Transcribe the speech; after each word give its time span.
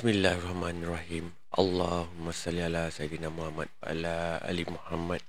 Bismillahirrahmanirrahim. 0.00 1.28
Allahumma 1.52 2.32
salli 2.32 2.64
ala 2.64 2.88
Sayyidina 2.88 3.28
Muhammad 3.28 3.68
wa 3.68 3.84
ala 3.84 4.40
ali 4.48 4.64
Muhammad. 4.64 5.20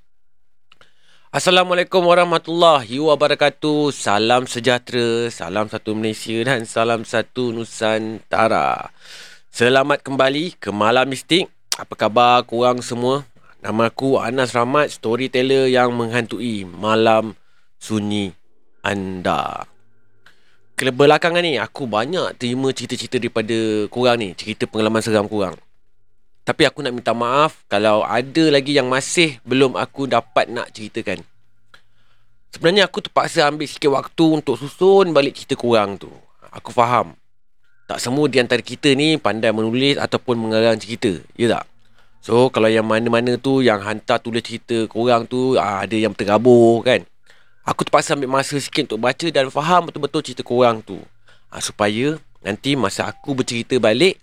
Assalamualaikum 1.27 1.99
warahmatullahi 1.99 2.95
wabarakatuh. 3.03 3.91
Salam 3.91 4.47
sejahtera, 4.47 5.27
salam 5.27 5.67
satu 5.67 5.91
Malaysia 5.91 6.39
dan 6.47 6.63
salam 6.63 7.03
satu 7.03 7.51
Nusantara. 7.51 8.95
Selamat 9.51 10.07
kembali 10.07 10.55
ke 10.55 10.71
Malam 10.71 11.11
Mistik. 11.11 11.51
Apa 11.75 12.07
khabar 12.07 12.47
korang 12.47 12.79
semua? 12.79 13.27
Nama 13.59 13.91
aku 13.91 14.23
Anas 14.23 14.55
Rahmat, 14.55 14.87
storyteller 14.87 15.67
yang 15.67 15.91
menghantui 15.91 16.63
malam 16.63 17.35
sunyi 17.75 18.31
anda 18.87 19.67
belakangan 20.75 21.43
ni 21.45 21.61
aku 21.61 21.85
banyak 21.85 22.37
terima 22.41 22.73
cerita-cerita 22.73 23.21
daripada 23.21 23.85
korang 23.89 24.17
ni, 24.17 24.33
cerita 24.33 24.65
pengalaman 24.65 25.01
seram 25.01 25.29
korang. 25.29 25.53
Tapi 26.41 26.65
aku 26.65 26.81
nak 26.81 26.93
minta 26.97 27.13
maaf 27.13 27.61
kalau 27.69 28.01
ada 28.01 28.43
lagi 28.49 28.73
yang 28.73 28.89
masih 28.89 29.37
belum 29.45 29.77
aku 29.77 30.09
dapat 30.09 30.49
nak 30.49 30.73
ceritakan. 30.73 31.21
Sebenarnya 32.51 32.89
aku 32.89 32.99
terpaksa 32.99 33.47
ambil 33.47 33.69
sikit 33.69 33.93
waktu 33.93 34.25
untuk 34.41 34.57
susun 34.57 35.13
balik 35.13 35.37
cerita 35.37 35.55
korang 35.55 35.95
tu. 36.01 36.09
Aku 36.51 36.73
faham. 36.73 37.15
Tak 37.87 38.01
semua 38.01 38.27
di 38.27 38.41
antara 38.41 38.59
kita 38.59 38.91
ni 38.97 39.15
pandai 39.15 39.53
menulis 39.53 39.95
ataupun 40.01 40.35
mengarang 40.35 40.75
cerita. 40.81 41.13
Ya 41.37 41.59
tak? 41.59 41.69
So, 42.21 42.53
kalau 42.53 42.69
yang 42.69 42.85
mana-mana 42.85 43.33
tu 43.39 43.65
yang 43.65 43.81
hantar 43.81 44.21
tulis 44.21 44.45
cerita 44.45 44.85
korang 44.85 45.25
tu, 45.25 45.57
ah, 45.57 45.81
ada 45.81 45.95
yang 45.97 46.13
tergabur 46.13 46.85
kan? 46.85 47.01
Aku 47.61 47.85
terpaksa 47.85 48.17
ambil 48.17 48.41
masa 48.41 48.57
sikit 48.57 48.89
untuk 48.89 49.05
baca 49.05 49.27
dan 49.29 49.53
faham 49.53 49.85
betul-betul 49.85 50.25
cerita 50.25 50.41
korang 50.41 50.81
tu. 50.81 50.97
Ha, 51.53 51.61
supaya 51.61 52.17
nanti 52.41 52.73
masa 52.73 53.05
aku 53.05 53.37
bercerita 53.37 53.77
balik, 53.77 54.17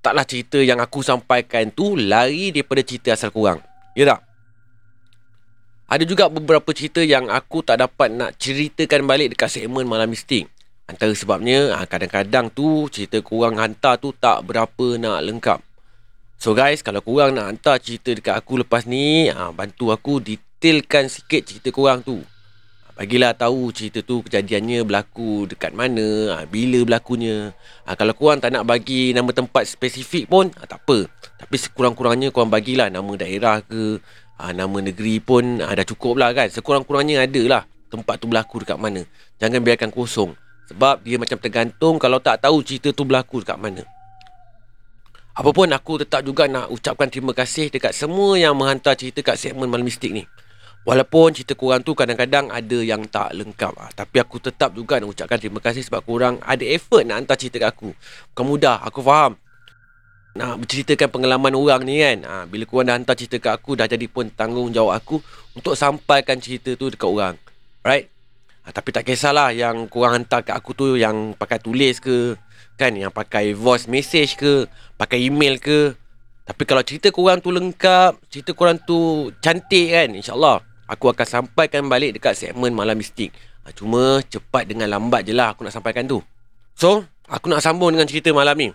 taklah 0.00 0.24
cerita 0.24 0.56
yang 0.64 0.80
aku 0.80 1.04
sampaikan 1.04 1.68
tu 1.68 1.92
lari 1.92 2.56
daripada 2.56 2.80
cerita 2.80 3.12
asal 3.12 3.28
korang. 3.28 3.60
Ya 3.92 4.08
tak? 4.08 4.24
Ada 5.84 6.08
juga 6.08 6.32
beberapa 6.32 6.72
cerita 6.72 7.04
yang 7.04 7.28
aku 7.28 7.60
tak 7.60 7.84
dapat 7.84 8.08
nak 8.08 8.40
ceritakan 8.40 9.04
balik 9.04 9.36
dekat 9.36 9.60
segmen 9.60 9.84
Malam 9.84 10.08
Mistik. 10.08 10.48
Antara 10.88 11.12
sebabnya, 11.12 11.76
ha, 11.76 11.84
kadang-kadang 11.84 12.48
tu 12.48 12.88
cerita 12.88 13.20
korang 13.20 13.60
hantar 13.60 14.00
tu 14.00 14.16
tak 14.16 14.40
berapa 14.48 14.96
nak 14.96 15.20
lengkap. 15.20 15.60
So 16.40 16.56
guys, 16.56 16.80
kalau 16.80 17.04
korang 17.04 17.36
nak 17.36 17.52
hantar 17.52 17.76
cerita 17.76 18.16
dekat 18.16 18.40
aku 18.40 18.64
lepas 18.64 18.88
ni, 18.88 19.28
ha, 19.28 19.52
bantu 19.52 19.92
aku 19.92 20.24
detailkan 20.24 21.12
sikit 21.12 21.44
cerita 21.44 21.68
korang 21.68 22.00
tu. 22.00 22.24
Bagilah 22.94 23.34
tahu 23.34 23.74
cerita 23.74 24.06
tu 24.06 24.22
kejadiannya 24.22 24.86
berlaku 24.86 25.50
dekat 25.50 25.74
mana, 25.74 26.30
ha, 26.30 26.36
bila 26.46 26.86
berlakunya. 26.86 27.50
Ha, 27.90 27.98
kalau 27.98 28.14
korang 28.14 28.38
tak 28.38 28.54
nak 28.54 28.62
bagi 28.62 29.10
nama 29.10 29.26
tempat 29.34 29.66
spesifik 29.66 30.30
pun, 30.30 30.46
ha, 30.54 30.62
tak 30.62 30.78
apa. 30.86 31.10
Tapi 31.42 31.56
sekurang-kurangnya 31.58 32.30
korang 32.30 32.54
bagilah 32.54 32.86
nama 32.94 33.10
daerah 33.18 33.58
ke, 33.66 33.98
ha, 34.38 34.54
nama 34.54 34.78
negeri 34.78 35.18
pun 35.18 35.58
ha, 35.58 35.74
dah 35.74 35.82
cukup 35.82 36.22
lah 36.22 36.30
kan. 36.30 36.46
Sekurang-kurangnya 36.46 37.26
ada 37.26 37.42
lah 37.42 37.62
tempat 37.90 38.14
tu 38.22 38.30
berlaku 38.30 38.62
dekat 38.62 38.78
mana. 38.78 39.02
Jangan 39.42 39.58
biarkan 39.58 39.90
kosong. 39.90 40.38
Sebab 40.70 41.02
dia 41.02 41.18
macam 41.18 41.36
tergantung 41.42 41.98
kalau 41.98 42.22
tak 42.22 42.46
tahu 42.46 42.62
cerita 42.62 42.94
tu 42.94 43.02
berlaku 43.02 43.42
dekat 43.42 43.58
mana. 43.58 43.82
Apapun 45.34 45.66
aku 45.74 45.98
tetap 45.98 46.22
juga 46.22 46.46
nak 46.46 46.70
ucapkan 46.70 47.10
terima 47.10 47.34
kasih 47.34 47.66
dekat 47.66 47.90
semua 47.90 48.38
yang 48.38 48.54
menghantar 48.54 48.94
cerita 48.94 49.18
kat 49.18 49.34
segmen 49.34 49.66
Malam 49.66 49.82
Mistik 49.82 50.14
ni. 50.14 50.22
Walaupun 50.84 51.32
cerita 51.32 51.56
korang 51.56 51.80
tu 51.80 51.96
kadang-kadang 51.96 52.52
ada 52.52 52.78
yang 52.84 53.08
tak 53.08 53.32
lengkap 53.32 53.72
ah, 53.80 53.88
Tapi 53.96 54.20
aku 54.20 54.36
tetap 54.36 54.76
juga 54.76 55.00
nak 55.00 55.16
ucapkan 55.16 55.40
terima 55.40 55.56
kasih 55.56 55.80
sebab 55.80 56.04
korang 56.04 56.36
ada 56.44 56.60
effort 56.60 57.08
nak 57.08 57.24
hantar 57.24 57.40
cerita 57.40 57.56
ke 57.56 57.66
aku. 57.72 57.88
Bukan 58.32 58.44
mudah, 58.44 58.84
aku 58.84 59.00
faham. 59.00 59.40
Nak 60.36 60.60
berceritakan 60.60 61.08
pengalaman 61.08 61.56
orang 61.56 61.88
ni 61.88 62.04
kan 62.04 62.18
ah, 62.28 62.44
Bila 62.44 62.68
korang 62.68 62.92
dah 62.92 62.96
hantar 63.00 63.16
cerita 63.16 63.40
ke 63.40 63.48
aku 63.48 63.80
Dah 63.80 63.88
jadi 63.88 64.04
pun 64.10 64.28
tanggungjawab 64.28 64.92
aku 64.92 65.22
Untuk 65.54 65.78
sampaikan 65.78 66.36
cerita 66.42 66.76
tu 66.76 66.92
dekat 66.92 67.08
orang. 67.08 67.38
Right? 67.80 68.12
Ah, 68.66 68.74
tapi 68.74 68.92
tak 68.92 69.08
kisahlah 69.08 69.56
yang 69.56 69.88
korang 69.88 70.20
hantar 70.20 70.44
ke 70.44 70.52
aku 70.52 70.76
tu 70.76 71.00
Yang 71.00 71.32
pakai 71.40 71.64
tulis 71.64 71.96
ke 71.96 72.36
Kan, 72.74 72.98
yang 72.98 73.14
pakai 73.14 73.56
voice 73.56 73.88
message 73.88 74.36
ke 74.36 74.66
Pakai 74.98 75.30
email 75.30 75.62
ke. 75.62 75.94
Tapi 76.44 76.62
kalau 76.68 76.82
cerita 76.84 77.08
korang 77.08 77.40
tu 77.40 77.54
lengkap 77.54 78.20
Cerita 78.28 78.52
korang 78.52 78.76
tu 78.82 79.30
cantik 79.40 79.94
kan 79.94 80.12
InsyaAllah 80.12 80.73
aku 80.88 81.12
akan 81.12 81.26
sampaikan 81.26 81.86
balik 81.88 82.20
dekat 82.20 82.36
segmen 82.36 82.72
Malam 82.72 82.98
Mistik. 82.98 83.32
Ha, 83.64 83.72
cuma 83.72 84.20
cepat 84.28 84.68
dengan 84.68 84.92
lambat 84.92 85.24
je 85.24 85.32
lah 85.32 85.56
aku 85.56 85.64
nak 85.64 85.72
sampaikan 85.72 86.04
tu. 86.04 86.20
So, 86.76 87.08
aku 87.28 87.48
nak 87.48 87.64
sambung 87.64 87.96
dengan 87.96 88.04
cerita 88.04 88.28
malam 88.34 88.56
ni. 88.58 88.68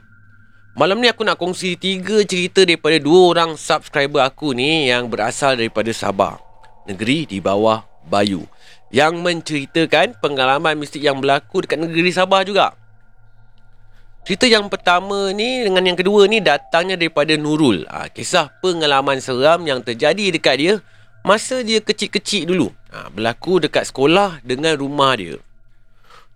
Malam 0.74 1.02
ni 1.02 1.10
aku 1.10 1.22
nak 1.28 1.38
kongsi 1.38 1.78
tiga 1.78 2.24
cerita 2.26 2.66
daripada 2.66 2.98
dua 2.98 3.36
orang 3.36 3.60
subscriber 3.60 4.24
aku 4.24 4.56
ni 4.56 4.90
yang 4.90 5.12
berasal 5.12 5.60
daripada 5.60 5.92
Sabah. 5.94 6.42
Negeri 6.90 7.30
di 7.30 7.38
bawah 7.38 7.86
Bayu. 8.08 8.48
Yang 8.90 9.22
menceritakan 9.22 10.18
pengalaman 10.18 10.74
mistik 10.74 11.06
yang 11.06 11.22
berlaku 11.22 11.62
dekat 11.62 11.78
negeri 11.86 12.10
Sabah 12.10 12.42
juga. 12.42 12.74
Cerita 14.26 14.46
yang 14.50 14.70
pertama 14.70 15.30
ni 15.34 15.66
dengan 15.66 15.86
yang 15.86 15.98
kedua 15.98 16.26
ni 16.26 16.42
datangnya 16.42 16.98
daripada 16.98 17.34
Nurul. 17.38 17.86
Ha, 17.86 18.10
kisah 18.10 18.50
pengalaman 18.62 19.22
seram 19.22 19.62
yang 19.66 19.86
terjadi 19.86 20.34
dekat 20.34 20.56
dia 20.58 20.74
masa 21.24 21.62
dia 21.62 21.84
kecil-kecil 21.84 22.50
dulu. 22.50 22.68
Ha, 22.90 23.12
berlaku 23.14 23.62
dekat 23.62 23.90
sekolah 23.90 24.42
dengan 24.42 24.74
rumah 24.80 25.14
dia. 25.14 25.38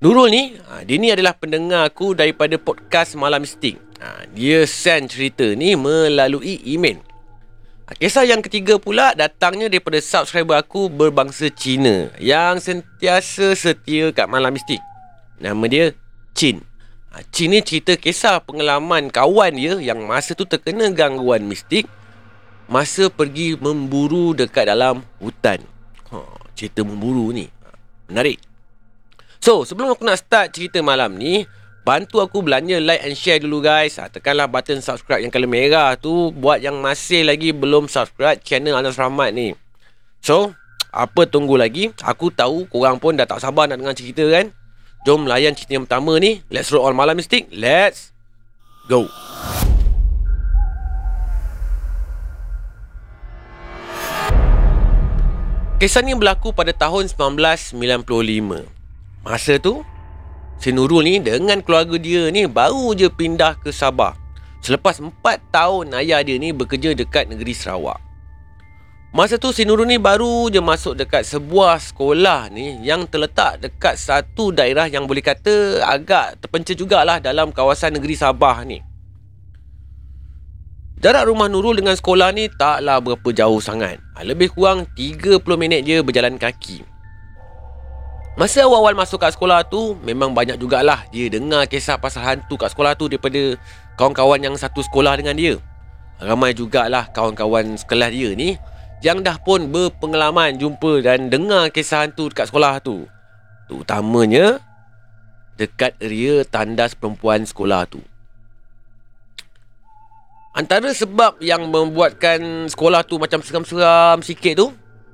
Nurul 0.03 0.29
ni, 0.29 0.43
ha, 0.67 0.83
dia 0.83 0.99
ni 0.99 1.09
adalah 1.09 1.33
pendengar 1.33 1.87
aku 1.87 2.11
daripada 2.11 2.59
podcast 2.59 3.15
Malam 3.15 3.47
Mistik. 3.47 3.79
Ha, 4.03 4.27
dia 4.35 4.67
send 4.67 5.15
cerita 5.15 5.47
ni 5.55 5.79
melalui 5.79 6.59
email. 6.67 6.99
Ha, 7.87 7.95
kisah 7.95 8.27
yang 8.27 8.43
ketiga 8.43 8.75
pula 8.75 9.15
datangnya 9.15 9.71
daripada 9.71 9.97
subscriber 10.03 10.59
aku 10.59 10.91
berbangsa 10.91 11.47
Cina 11.51 12.11
yang 12.19 12.59
sentiasa 12.59 13.55
setia 13.55 14.11
kat 14.11 14.27
Malam 14.27 14.53
Mistik. 14.53 14.83
Nama 15.39 15.65
dia 15.71 15.85
Chin. 16.35 16.61
Ha, 17.15 17.23
Chin 17.31 17.55
ni 17.55 17.63
cerita 17.63 17.95
kisah 17.95 18.43
pengalaman 18.43 19.07
kawan 19.07 19.55
dia 19.55 19.79
yang 19.79 20.03
masa 20.03 20.35
tu 20.35 20.43
terkena 20.43 20.91
gangguan 20.91 21.47
mistik 21.47 21.87
masa 22.67 23.11
pergi 23.11 23.55
memburu 23.59 24.31
dekat 24.35 24.69
dalam 24.69 25.03
hutan. 25.19 25.63
Ha, 26.11 26.17
cerita 26.55 26.85
memburu 26.85 27.33
ni. 27.33 27.49
Menarik. 28.07 28.39
So, 29.43 29.67
sebelum 29.67 29.91
aku 29.91 30.07
nak 30.07 30.23
start 30.23 30.55
cerita 30.55 30.79
malam 30.79 31.19
ni, 31.19 31.43
bantu 31.83 32.23
aku 32.23 32.39
belanja 32.39 32.79
like 32.79 33.03
and 33.03 33.15
share 33.15 33.43
dulu 33.43 33.59
guys. 33.59 33.99
Ha, 33.99 34.07
tekanlah 34.07 34.47
button 34.47 34.79
subscribe 34.79 35.19
yang 35.19 35.33
color 35.33 35.51
merah 35.51 35.95
tu 35.99 36.31
buat 36.31 36.63
yang 36.63 36.79
masih 36.79 37.27
lagi 37.27 37.51
belum 37.51 37.91
subscribe 37.91 38.39
channel 38.39 38.79
Anas 38.79 38.95
Rahmat 38.95 39.35
ni. 39.35 39.51
So, 40.23 40.55
apa 40.93 41.27
tunggu 41.27 41.59
lagi? 41.59 41.91
Aku 42.05 42.31
tahu 42.31 42.69
korang 42.69 43.01
pun 43.01 43.17
dah 43.17 43.27
tak 43.27 43.41
sabar 43.41 43.67
nak 43.67 43.81
dengar 43.81 43.97
cerita 43.97 44.23
kan? 44.29 44.53
Jom 45.03 45.27
layan 45.27 45.51
cerita 45.51 45.75
yang 45.75 45.83
pertama 45.83 46.15
ni. 46.21 46.39
Let's 46.47 46.71
roll 46.71 46.87
on 46.87 46.95
Malam 46.95 47.19
Mystic. 47.19 47.51
Let's 47.51 48.15
go. 48.87 49.11
Kisah 55.83 55.99
ni 55.99 56.15
berlaku 56.15 56.55
pada 56.55 56.71
tahun 56.71 57.11
1995. 57.11 57.75
Masa 59.19 59.59
tu, 59.59 59.83
si 60.55 60.71
Nurul 60.71 61.03
ni 61.03 61.19
dengan 61.19 61.59
keluarga 61.59 61.99
dia 61.99 62.31
ni 62.31 62.47
baru 62.47 62.95
je 62.95 63.11
pindah 63.11 63.59
ke 63.59 63.67
Sabah. 63.67 64.15
Selepas 64.63 65.03
4 65.03 65.11
tahun 65.51 65.91
ayah 65.99 66.23
dia 66.23 66.39
ni 66.39 66.55
bekerja 66.55 66.95
dekat 66.95 67.27
negeri 67.27 67.51
Sarawak. 67.51 67.99
Masa 69.11 69.35
tu 69.35 69.51
si 69.51 69.67
Nurul 69.67 69.91
ni 69.91 69.99
baru 69.99 70.47
je 70.47 70.63
masuk 70.63 70.95
dekat 70.95 71.27
sebuah 71.27 71.75
sekolah 71.83 72.47
ni 72.47 72.79
yang 72.79 73.03
terletak 73.03 73.59
dekat 73.59 73.99
satu 73.99 74.55
daerah 74.55 74.87
yang 74.87 75.03
boleh 75.03 75.19
kata 75.19 75.83
agak 75.83 76.39
terpencil 76.39 76.79
jugalah 76.79 77.19
dalam 77.19 77.51
kawasan 77.51 77.99
negeri 77.99 78.15
Sabah 78.15 78.63
ni. 78.63 78.92
Jarak 81.03 81.27
rumah 81.27 81.51
Nurul 81.51 81.83
dengan 81.83 81.99
sekolah 81.99 82.31
ni 82.31 82.47
taklah 82.47 83.03
berapa 83.03 83.27
jauh 83.35 83.59
sangat. 83.59 83.99
Ha, 84.15 84.23
lebih 84.23 84.55
kurang 84.55 84.87
30 84.95 85.43
minit 85.59 85.83
je 85.83 85.99
berjalan 85.99 86.39
kaki. 86.39 86.79
Masa 88.39 88.63
awal-awal 88.63 88.95
masuk 88.95 89.19
kat 89.19 89.35
sekolah 89.35 89.67
tu, 89.67 89.99
memang 89.99 90.31
banyak 90.31 90.55
jugalah 90.55 91.03
dia 91.11 91.27
dengar 91.27 91.67
kisah 91.67 91.99
pasal 91.99 92.23
hantu 92.23 92.55
kat 92.55 92.71
sekolah 92.71 92.95
tu 92.95 93.11
daripada 93.11 93.59
kawan-kawan 93.99 94.47
yang 94.47 94.55
satu 94.55 94.79
sekolah 94.79 95.19
dengan 95.19 95.35
dia. 95.35 95.59
Ramai 96.23 96.55
jugalah 96.55 97.11
kawan-kawan 97.11 97.75
sekelas 97.75 98.15
dia 98.15 98.31
ni 98.31 98.55
yang 99.03 99.19
dah 99.19 99.35
pun 99.43 99.75
berpengalaman 99.75 100.55
jumpa 100.55 101.03
dan 101.03 101.27
dengar 101.27 101.67
kisah 101.67 102.07
hantu 102.07 102.31
dekat 102.31 102.47
sekolah 102.47 102.79
tu. 102.79 103.11
Terutamanya 103.67 104.63
dekat 105.59 105.99
area 105.99 106.47
tandas 106.47 106.95
perempuan 106.95 107.43
sekolah 107.43 107.91
tu. 107.91 107.99
Antara 110.53 110.93
sebab 110.93 111.41
yang 111.41 111.65
membuatkan 111.67 112.69
sekolah 112.69 113.01
tu 113.01 113.17
macam 113.17 113.41
seram-seram 113.41 114.21
sikit 114.21 114.53
tu 114.61 114.67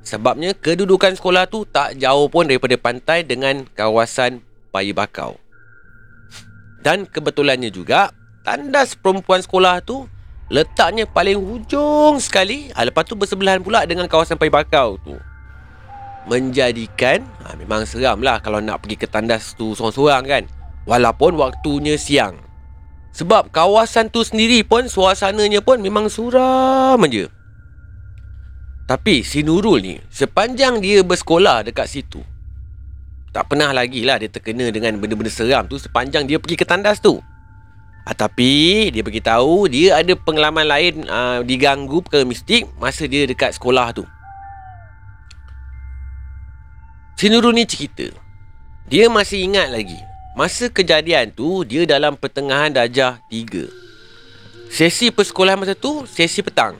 Sebabnya 0.03 0.51
kedudukan 0.51 1.15
sekolah 1.15 1.47
tu 1.47 1.63
tak 1.63 1.95
jauh 1.95 2.27
pun 2.27 2.43
daripada 2.43 2.75
pantai 2.75 3.23
dengan 3.23 3.63
kawasan 3.71 4.43
Payi 4.75 4.91
Bakau 4.91 5.39
Dan 6.83 7.07
kebetulannya 7.07 7.71
juga 7.71 8.11
tandas 8.43 8.99
perempuan 8.99 9.39
sekolah 9.39 9.79
tu 9.79 10.11
letaknya 10.49 11.05
paling 11.05 11.37
hujung 11.37 12.17
sekali. 12.17 12.73
Ha, 12.73 12.89
lepas 12.89 13.05
tu 13.05 13.13
bersebelahan 13.13 13.61
pula 13.61 13.85
dengan 13.85 14.09
kawasan 14.09 14.35
Pai 14.35 14.49
Bakau 14.49 14.97
tu. 15.05 15.15
Menjadikan, 16.27 17.23
ha, 17.45 17.55
memang 17.55 17.85
seram 17.85 18.19
lah 18.21 18.41
kalau 18.43 18.59
nak 18.59 18.83
pergi 18.83 19.05
ke 19.05 19.07
tandas 19.07 19.55
tu 19.55 19.77
seorang-seorang 19.77 20.23
kan. 20.25 20.43
Walaupun 20.89 21.37
waktunya 21.37 21.95
siang. 21.95 22.48
Sebab 23.13 23.49
kawasan 23.49 24.13
tu 24.13 24.21
sendiri 24.21 24.61
pun 24.63 24.85
suasananya 24.85 25.59
pun 25.65 25.81
memang 25.81 26.07
suram 26.07 26.97
aja. 27.01 27.27
Tapi 28.89 29.21
si 29.21 29.45
Nurul 29.45 29.79
ni 29.85 29.95
sepanjang 30.09 30.81
dia 30.81 31.05
bersekolah 31.05 31.61
dekat 31.65 31.85
situ 31.89 32.21
tak 33.29 33.45
pernah 33.45 33.69
lagi 33.69 34.01
lah 34.01 34.17
dia 34.17 34.29
terkena 34.29 34.73
dengan 34.73 34.97
benda-benda 34.97 35.29
seram 35.29 35.69
tu 35.69 35.77
sepanjang 35.77 36.25
dia 36.25 36.41
pergi 36.41 36.57
ke 36.57 36.65
tandas 36.65 36.97
tu. 36.97 37.21
Ha, 38.09 38.17
tapi 38.17 38.89
dia 38.89 39.05
beritahu 39.05 39.69
dia 39.69 40.01
ada 40.01 40.17
pengalaman 40.17 40.65
lain 40.65 41.05
uh, 41.05 41.45
diganggu 41.45 42.01
perkara 42.01 42.25
mistik 42.25 42.65
masa 42.81 43.05
dia 43.05 43.29
dekat 43.29 43.53
sekolah 43.53 43.93
tu. 43.93 44.03
Si 47.21 47.29
Nurul 47.29 47.53
ni 47.53 47.69
cerita. 47.69 48.09
Dia 48.89 49.05
masih 49.11 49.45
ingat 49.45 49.69
lagi. 49.69 49.99
Masa 50.39 50.71
kejadian 50.71 51.35
tu 51.35 51.67
dia 51.67 51.83
dalam 51.83 52.15
pertengahan 52.15 52.71
darjah 52.71 53.19
3. 53.27 54.71
Sesi 54.71 55.11
persekolahan 55.11 55.59
masa 55.59 55.75
tu 55.75 56.07
sesi 56.07 56.39
petang. 56.39 56.79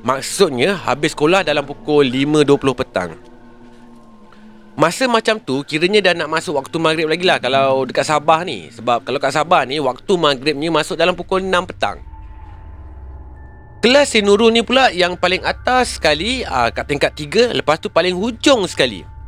Maksudnya 0.00 0.80
habis 0.88 1.12
sekolah 1.12 1.44
dalam 1.44 1.68
pukul 1.68 2.08
5.20 2.08 2.80
petang. 2.80 3.20
Masa 4.80 5.04
macam 5.12 5.36
tu 5.36 5.60
kiranya 5.60 6.00
dah 6.00 6.24
nak 6.24 6.32
masuk 6.32 6.56
waktu 6.56 6.76
maghrib 6.80 7.04
lagi 7.12 7.20
lah 7.28 7.36
kalau 7.36 7.84
dekat 7.84 8.08
Sabah 8.08 8.48
ni. 8.48 8.72
Sebab 8.72 9.04
kalau 9.04 9.20
kat 9.20 9.36
Sabah 9.36 9.68
ni 9.68 9.76
waktu 9.76 10.12
maghribnya 10.16 10.72
masuk 10.72 10.96
dalam 10.96 11.12
pukul 11.12 11.44
6 11.44 11.52
petang. 11.68 12.00
Kelas 13.84 14.16
si 14.16 14.24
Nurul 14.24 14.56
ni 14.56 14.64
pula 14.64 14.88
yang 14.88 15.20
paling 15.20 15.44
atas 15.44 16.00
sekali 16.00 16.48
aa, 16.48 16.64
ah, 16.64 16.68
kat 16.72 16.88
tingkat 16.88 17.12
3 17.12 17.60
lepas 17.60 17.76
tu 17.76 17.92
paling 17.92 18.16
hujung 18.16 18.64
sekali. 18.64 19.19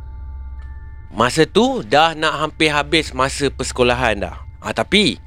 Masa 1.13 1.45
tu 1.45 1.85
dah 1.85 2.17
nak 2.17 2.41
hampir 2.41 2.73
habis 2.73 3.13
masa 3.13 3.53
persekolahan 3.53 4.17
dah. 4.17 4.33
Ha, 4.65 4.73
tapi 4.73 5.21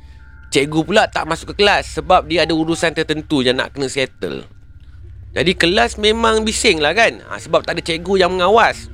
cikgu 0.51 0.83
pula 0.83 1.07
tak 1.07 1.31
masuk 1.31 1.55
ke 1.55 1.63
kelas 1.63 2.03
sebab 2.03 2.27
dia 2.27 2.43
ada 2.43 2.59
urusan 2.59 2.91
tertentu 2.91 3.47
yang 3.47 3.63
nak 3.63 3.71
kena 3.71 3.87
settle. 3.87 4.43
Jadi 5.31 5.55
kelas 5.55 5.95
memang 6.03 6.43
bising 6.43 6.83
lah 6.83 6.91
kan 6.91 7.23
ha, 7.31 7.39
sebab 7.39 7.63
tak 7.63 7.79
ada 7.79 7.83
cikgu 7.87 8.19
yang 8.19 8.35
mengawas. 8.35 8.91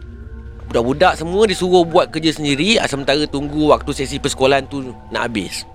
Budak-budak 0.69 1.17
semua 1.17 1.49
disuruh 1.49 1.89
buat 1.89 2.13
kerja 2.13 2.33
sendiri 2.33 2.81
ah, 2.81 2.89
Sementara 2.89 3.21
tunggu 3.29 3.69
waktu 3.69 3.93
sesi 3.93 4.17
persekolahan 4.17 4.65
tu 4.71 4.95
nak 5.13 5.29
habis 5.29 5.69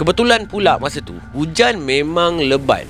Kebetulan 0.00 0.48
pula 0.48 0.80
masa 0.80 1.04
tu 1.04 1.12
Hujan 1.36 1.82
memang 1.82 2.40
lebat 2.40 2.88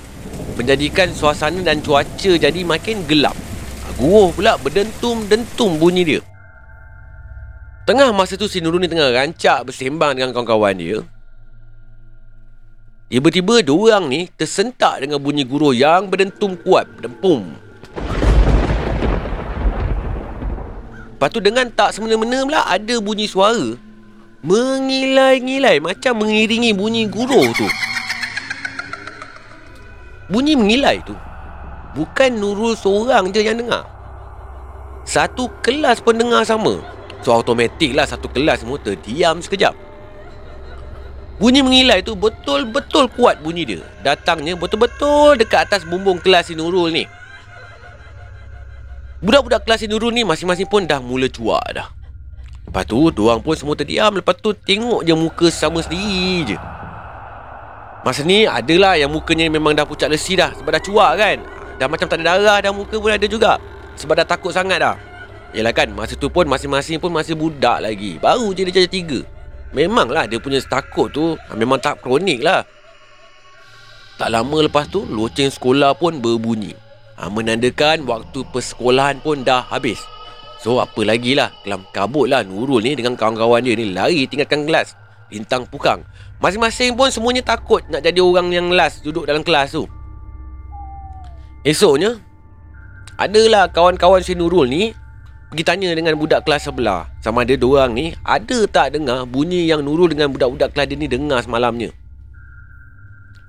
Menjadikan 0.55 1.11
suasana 1.11 1.59
dan 1.59 1.83
cuaca 1.83 2.39
jadi 2.39 2.61
makin 2.63 3.03
gelap 3.03 3.35
ah, 3.83 3.91
Guruh 3.99 4.31
pula 4.31 4.55
berdentum-dentum 4.61 5.75
bunyi 5.75 6.07
dia 6.07 6.21
Tengah 7.85 8.09
masa 8.17 8.33
tu 8.33 8.49
si 8.49 8.65
Nurul 8.65 8.81
ni 8.81 8.89
tengah 8.89 9.13
rancak 9.13 9.69
bersembang 9.69 10.17
dengan 10.17 10.33
kawan-kawan 10.33 10.73
dia. 10.73 11.05
Tiba-tiba 13.13 13.61
dua 13.61 14.01
orang 14.01 14.09
ni 14.09 14.25
tersentak 14.33 15.05
dengan 15.05 15.21
bunyi 15.21 15.45
guru 15.45 15.69
yang 15.69 16.09
berdentum 16.09 16.57
kuat 16.57 16.89
Dempum 16.97 17.53
Lepas 21.13 21.29
tu 21.29 21.37
dengan 21.37 21.69
tak 21.69 21.93
semena-mena 21.93 22.41
pula 22.43 22.65
ada 22.65 22.97
bunyi 22.97 23.29
suara 23.29 23.77
Mengilai-ngilai 24.41 25.77
macam 25.77 26.25
mengiringi 26.25 26.73
bunyi 26.73 27.05
guru 27.05 27.53
tu. 27.53 27.69
Bunyi 30.33 30.57
mengilai 30.57 31.05
tu 31.05 31.13
Bukan 31.93 32.33
Nurul 32.35 32.73
seorang 32.73 33.29
je 33.29 33.45
yang 33.45 33.61
dengar. 33.61 33.85
Satu 35.05 35.47
kelas 35.61 36.01
pun 36.01 36.17
dengar 36.17 36.41
sama 36.41 36.94
So 37.25 37.33
automatik 37.33 37.97
lah 37.97 38.05
satu 38.05 38.29
kelas 38.29 38.61
semua 38.61 38.77
terdiam 38.77 39.41
sekejap 39.41 39.73
Bunyi 41.41 41.65
mengilai 41.65 42.05
tu 42.05 42.13
betul-betul 42.13 43.09
kuat 43.17 43.41
bunyi 43.41 43.65
dia 43.65 43.81
Datangnya 44.05 44.53
betul-betul 44.53 45.35
dekat 45.35 45.67
atas 45.67 45.81
bumbung 45.83 46.21
kelas 46.21 46.47
si 46.47 46.55
Nurul 46.55 46.93
ni 46.93 47.09
Budak-budak 49.25 49.65
kelas 49.65 49.89
Nurul 49.89 50.13
ni 50.13 50.21
masing-masing 50.21 50.69
pun 50.69 50.85
dah 50.85 51.01
mula 51.01 51.25
cuak 51.25 51.65
dah. 51.73 51.89
Lepas 52.69 52.83
tu, 52.85 53.09
diorang 53.09 53.41
pun 53.41 53.57
semua 53.57 53.73
terdiam. 53.73 54.13
Lepas 54.13 54.37
tu, 54.37 54.53
tengok 54.53 55.01
je 55.01 55.13
muka 55.17 55.47
sama 55.49 55.81
sendiri 55.81 56.53
je. 56.53 56.57
Masa 58.05 58.21
ni, 58.21 58.45
adalah 58.45 58.93
yang 58.99 59.09
mukanya 59.09 59.49
memang 59.49 59.73
dah 59.73 59.81
pucat 59.81 60.13
lesi 60.13 60.37
dah. 60.37 60.53
Sebab 60.53 60.69
dah 60.77 60.83
cuak 60.83 61.11
kan. 61.17 61.37
Dah 61.81 61.87
macam 61.89 62.05
tak 62.05 62.21
ada 62.21 62.37
darah 62.37 62.57
dah 62.61 62.69
muka 62.69 63.01
pun 63.01 63.09
ada 63.09 63.25
juga. 63.25 63.57
Sebab 63.97 64.13
dah 64.13 64.27
takut 64.29 64.53
sangat 64.53 64.77
dah. 64.77 64.93
Yelah 65.55 65.71
kan, 65.71 65.87
masa 65.95 66.19
tu 66.19 66.27
pun 66.27 66.43
masing-masing 66.43 66.99
pun 66.99 67.15
masih 67.15 67.31
budak 67.31 67.79
lagi. 67.79 68.19
Baru 68.19 68.51
je 68.51 68.67
dia 68.67 68.83
jajah 68.83 68.91
tiga. 68.91 69.19
Memanglah 69.71 70.27
dia 70.27 70.35
punya 70.35 70.59
takut 70.59 71.07
tu 71.15 71.39
memang 71.55 71.79
tak 71.79 72.03
kronik 72.03 72.43
lah. 72.43 72.67
Tak 74.15 74.31
lama 74.31 74.63
lepas 74.63 74.87
tu, 74.87 75.03
loceng 75.07 75.51
sekolah 75.51 75.91
pun 75.95 76.23
berbunyi 76.23 76.71
ha, 77.19 77.27
Menandakan 77.27 78.07
waktu 78.07 78.47
persekolahan 78.47 79.19
pun 79.19 79.43
dah 79.43 79.63
habis 79.67 79.99
So 80.63 80.79
apa 80.79 81.03
lagi 81.03 81.35
lah 81.35 81.51
Kelam 81.63 81.83
kabut 81.91 82.31
lah 82.31 82.43
Nurul 82.43 82.83
ni 82.83 82.95
dengan 82.95 83.19
kawan-kawan 83.19 83.63
dia 83.63 83.75
ni 83.75 83.91
Lari 83.91 84.23
tinggalkan 84.27 84.63
kelas 84.63 84.95
Bintang 85.27 85.67
pukang 85.67 86.03
Masing-masing 86.39 86.95
pun 86.95 87.11
semuanya 87.11 87.43
takut 87.43 87.83
Nak 87.91 88.03
jadi 88.03 88.23
orang 88.23 88.47
yang 88.55 88.67
last 88.71 89.03
duduk 89.03 89.27
dalam 89.27 89.43
kelas 89.43 89.75
tu 89.75 89.83
Esoknya 91.67 92.15
Adalah 93.19 93.67
kawan-kawan 93.67 94.23
si 94.23 94.31
Nurul 94.31 94.67
ni 94.71 94.83
Pergi 95.55 95.71
tanya 95.71 95.95
dengan 95.95 96.19
budak 96.19 96.43
kelas 96.43 96.67
sebelah 96.67 97.07
Sama 97.23 97.47
ada 97.47 97.55
dua 97.55 97.87
orang 97.87 97.95
ni 97.95 98.11
Ada 98.27 98.67
tak 98.67 98.99
dengar 98.99 99.23
bunyi 99.23 99.63
yang 99.71 99.87
Nurul 99.87 100.11
dengan 100.11 100.27
budak-budak 100.27 100.75
kelas 100.75 100.91
dia 100.91 100.99
ni 100.99 101.07
dengar 101.07 101.39
semalamnya 101.47 101.95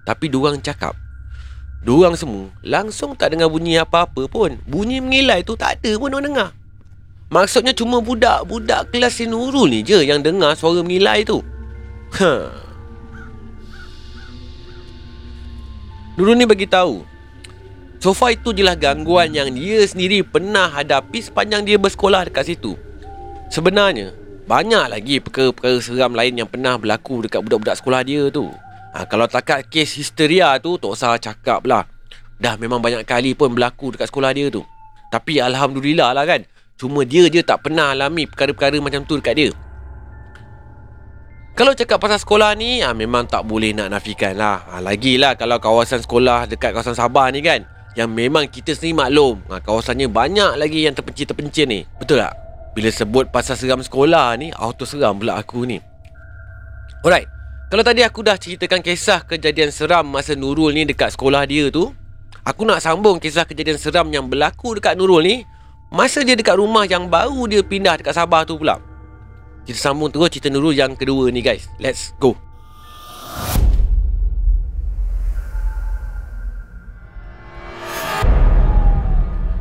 Tapi 0.07 0.31
dua 0.31 0.55
orang 0.55 0.63
cakap 0.63 0.95
Diorang 1.87 2.19
semua 2.19 2.51
langsung 2.67 3.15
tak 3.15 3.31
dengar 3.31 3.47
bunyi 3.47 3.79
apa-apa 3.79 4.27
pun. 4.27 4.59
Bunyi 4.67 4.99
mengilai 4.99 5.47
tu 5.47 5.55
tak 5.55 5.79
ada 5.79 5.95
pun 5.95 6.11
orang 6.11 6.27
dengar. 6.27 6.51
Maksudnya 7.31 7.71
cuma 7.79 8.03
budak-budak 8.03 8.91
kelas 8.91 9.23
si 9.23 9.31
Nurul 9.31 9.71
ni 9.71 9.87
je 9.87 10.03
yang 10.03 10.19
dengar 10.19 10.59
suara 10.59 10.83
mengilai 10.83 11.23
tu. 11.23 11.47
Ha. 12.19 12.51
Nurul 16.19 16.35
ni 16.35 16.43
bagi 16.43 16.67
tahu. 16.67 17.07
So 17.97 18.13
far 18.13 18.37
itu 18.37 18.53
jelah 18.53 18.77
gangguan 18.77 19.33
yang 19.33 19.53
dia 19.57 19.81
sendiri 19.89 20.21
pernah 20.21 20.69
hadapi 20.69 21.19
sepanjang 21.25 21.65
dia 21.65 21.77
bersekolah 21.81 22.29
dekat 22.29 22.55
situ. 22.55 22.77
Sebenarnya, 23.49 24.13
banyak 24.47 24.85
lagi 24.93 25.17
perkara-perkara 25.19 25.83
seram 25.83 26.13
lain 26.15 26.39
yang 26.39 26.49
pernah 26.51 26.79
berlaku 26.79 27.25
dekat 27.25 27.43
budak-budak 27.43 27.77
sekolah 27.83 28.01
dia 28.07 28.29
tu. 28.31 28.47
Ha, 28.95 29.05
kalau 29.11 29.27
takat 29.27 29.67
kes 29.67 29.97
histeria 29.99 30.55
tu 30.63 30.79
tak 30.79 30.93
usah 30.93 31.19
cakap 31.19 31.67
lah. 31.67 31.83
Dah 32.37 32.55
memang 32.61 32.85
banyak 32.85 33.03
kali 33.09 33.33
pun 33.33 33.57
berlaku 33.57 33.97
dekat 33.97 34.13
sekolah 34.13 34.31
dia 34.37 34.53
tu. 34.53 34.63
Tapi 35.11 35.41
Alhamdulillah 35.41 36.13
lah 36.13 36.25
kan. 36.29 36.45
Cuma 36.77 37.03
dia 37.09 37.27
je 37.33 37.41
tak 37.41 37.65
pernah 37.65 37.97
alami 37.97 38.29
perkara-perkara 38.29 38.77
macam 38.79 39.03
tu 39.09 39.17
dekat 39.17 39.35
dia. 39.35 39.51
Kalau 41.57 41.73
cakap 41.73 41.97
pasal 41.97 42.21
sekolah 42.21 42.53
ni, 42.53 42.85
ha, 42.85 42.93
memang 42.93 43.25
tak 43.25 43.49
boleh 43.49 43.73
nak 43.73 43.89
nafikan 43.89 44.37
lah. 44.37 44.63
Ha, 44.69 44.85
lagilah 44.85 45.41
kalau 45.41 45.57
kawasan 45.57 46.05
sekolah 46.05 46.45
dekat 46.45 46.77
kawasan 46.77 46.93
Sabah 46.93 47.33
ni 47.33 47.41
kan. 47.41 47.65
Yang 47.97 48.11
memang 48.13 48.45
kita 48.53 48.77
sendiri 48.77 48.93
maklum. 48.93 49.41
Ha, 49.49 49.65
kawasannya 49.65 50.13
banyak 50.13 50.61
lagi 50.61 50.85
yang 50.85 50.93
terpencil-terpencil 50.93 51.65
ni. 51.65 51.81
Betul 51.97 52.21
tak? 52.21 52.37
Bila 52.77 52.93
sebut 52.93 53.25
pasal 53.33 53.57
seram 53.57 53.81
sekolah 53.81 54.37
ni, 54.37 54.53
auto 54.53 54.85
seram 54.85 55.17
pula 55.17 55.41
aku 55.41 55.65
ni. 55.65 55.81
Alright. 57.01 57.25
Kalau 57.67 57.83
tadi 57.83 58.07
aku 58.07 58.23
dah 58.23 58.39
ceritakan 58.39 58.79
kisah 58.79 59.27
kejadian 59.27 59.75
seram 59.75 60.07
masa 60.07 60.39
Nurul 60.39 60.71
ni 60.71 60.87
dekat 60.87 61.19
sekolah 61.19 61.43
dia 61.51 61.67
tu 61.67 61.91
Aku 62.47 62.63
nak 62.63 62.79
sambung 62.79 63.19
kisah 63.19 63.43
kejadian 63.43 63.75
seram 63.75 64.07
yang 64.15 64.31
berlaku 64.31 64.79
dekat 64.79 64.95
Nurul 64.95 65.27
ni 65.27 65.43
Masa 65.91 66.23
dia 66.23 66.39
dekat 66.39 66.63
rumah 66.63 66.87
yang 66.87 67.11
baru 67.11 67.51
dia 67.51 67.67
pindah 67.67 67.99
dekat 67.99 68.15
Sabah 68.15 68.47
tu 68.47 68.55
pula 68.55 68.79
Kita 69.67 69.91
sambung 69.91 70.15
terus 70.15 70.31
cerita 70.31 70.47
Nurul 70.47 70.79
yang 70.79 70.95
kedua 70.95 71.27
ni 71.35 71.43
guys 71.43 71.67
Let's 71.83 72.15
go 72.23 72.39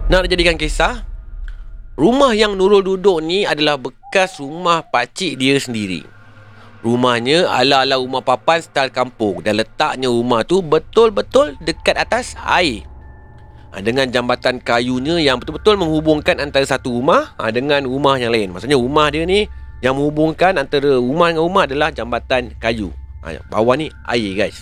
Nak 0.06 0.30
jadikan 0.30 0.54
kisah 0.54 1.02
Rumah 1.98 2.38
yang 2.38 2.54
Nurul 2.54 2.86
duduk 2.86 3.26
ni 3.26 3.42
adalah 3.42 3.82
bekas 3.82 4.38
rumah 4.38 4.86
pakcik 4.86 5.34
dia 5.34 5.58
sendiri 5.58 6.06
Rumahnya 6.86 7.50
ala-ala 7.50 7.98
rumah 7.98 8.22
papan 8.22 8.62
style 8.62 8.94
kampung 8.94 9.42
dan 9.42 9.58
letaknya 9.58 10.06
rumah 10.06 10.46
tu 10.46 10.62
betul-betul 10.62 11.58
dekat 11.58 11.98
atas 11.98 12.38
air. 12.38 12.86
Ha, 13.74 13.82
dengan 13.82 14.06
jambatan 14.06 14.62
kayunya 14.62 15.18
yang 15.18 15.42
betul-betul 15.42 15.82
menghubungkan 15.82 16.38
antara 16.38 16.62
satu 16.62 16.94
rumah 17.02 17.34
ha, 17.42 17.50
dengan 17.50 17.90
rumah 17.90 18.22
yang 18.22 18.30
lain. 18.30 18.54
Maksudnya 18.54 18.78
rumah 18.78 19.10
dia 19.10 19.26
ni 19.26 19.50
yang 19.82 19.98
menghubungkan 19.98 20.62
antara 20.62 21.02
rumah 21.02 21.34
dengan 21.34 21.50
rumah 21.50 21.66
adalah 21.66 21.90
jambatan 21.90 22.54
kayu. 22.62 22.94
ha, 23.26 23.34
Bawah 23.50 23.74
ni 23.74 23.90
air 24.06 24.38
guys 24.38 24.62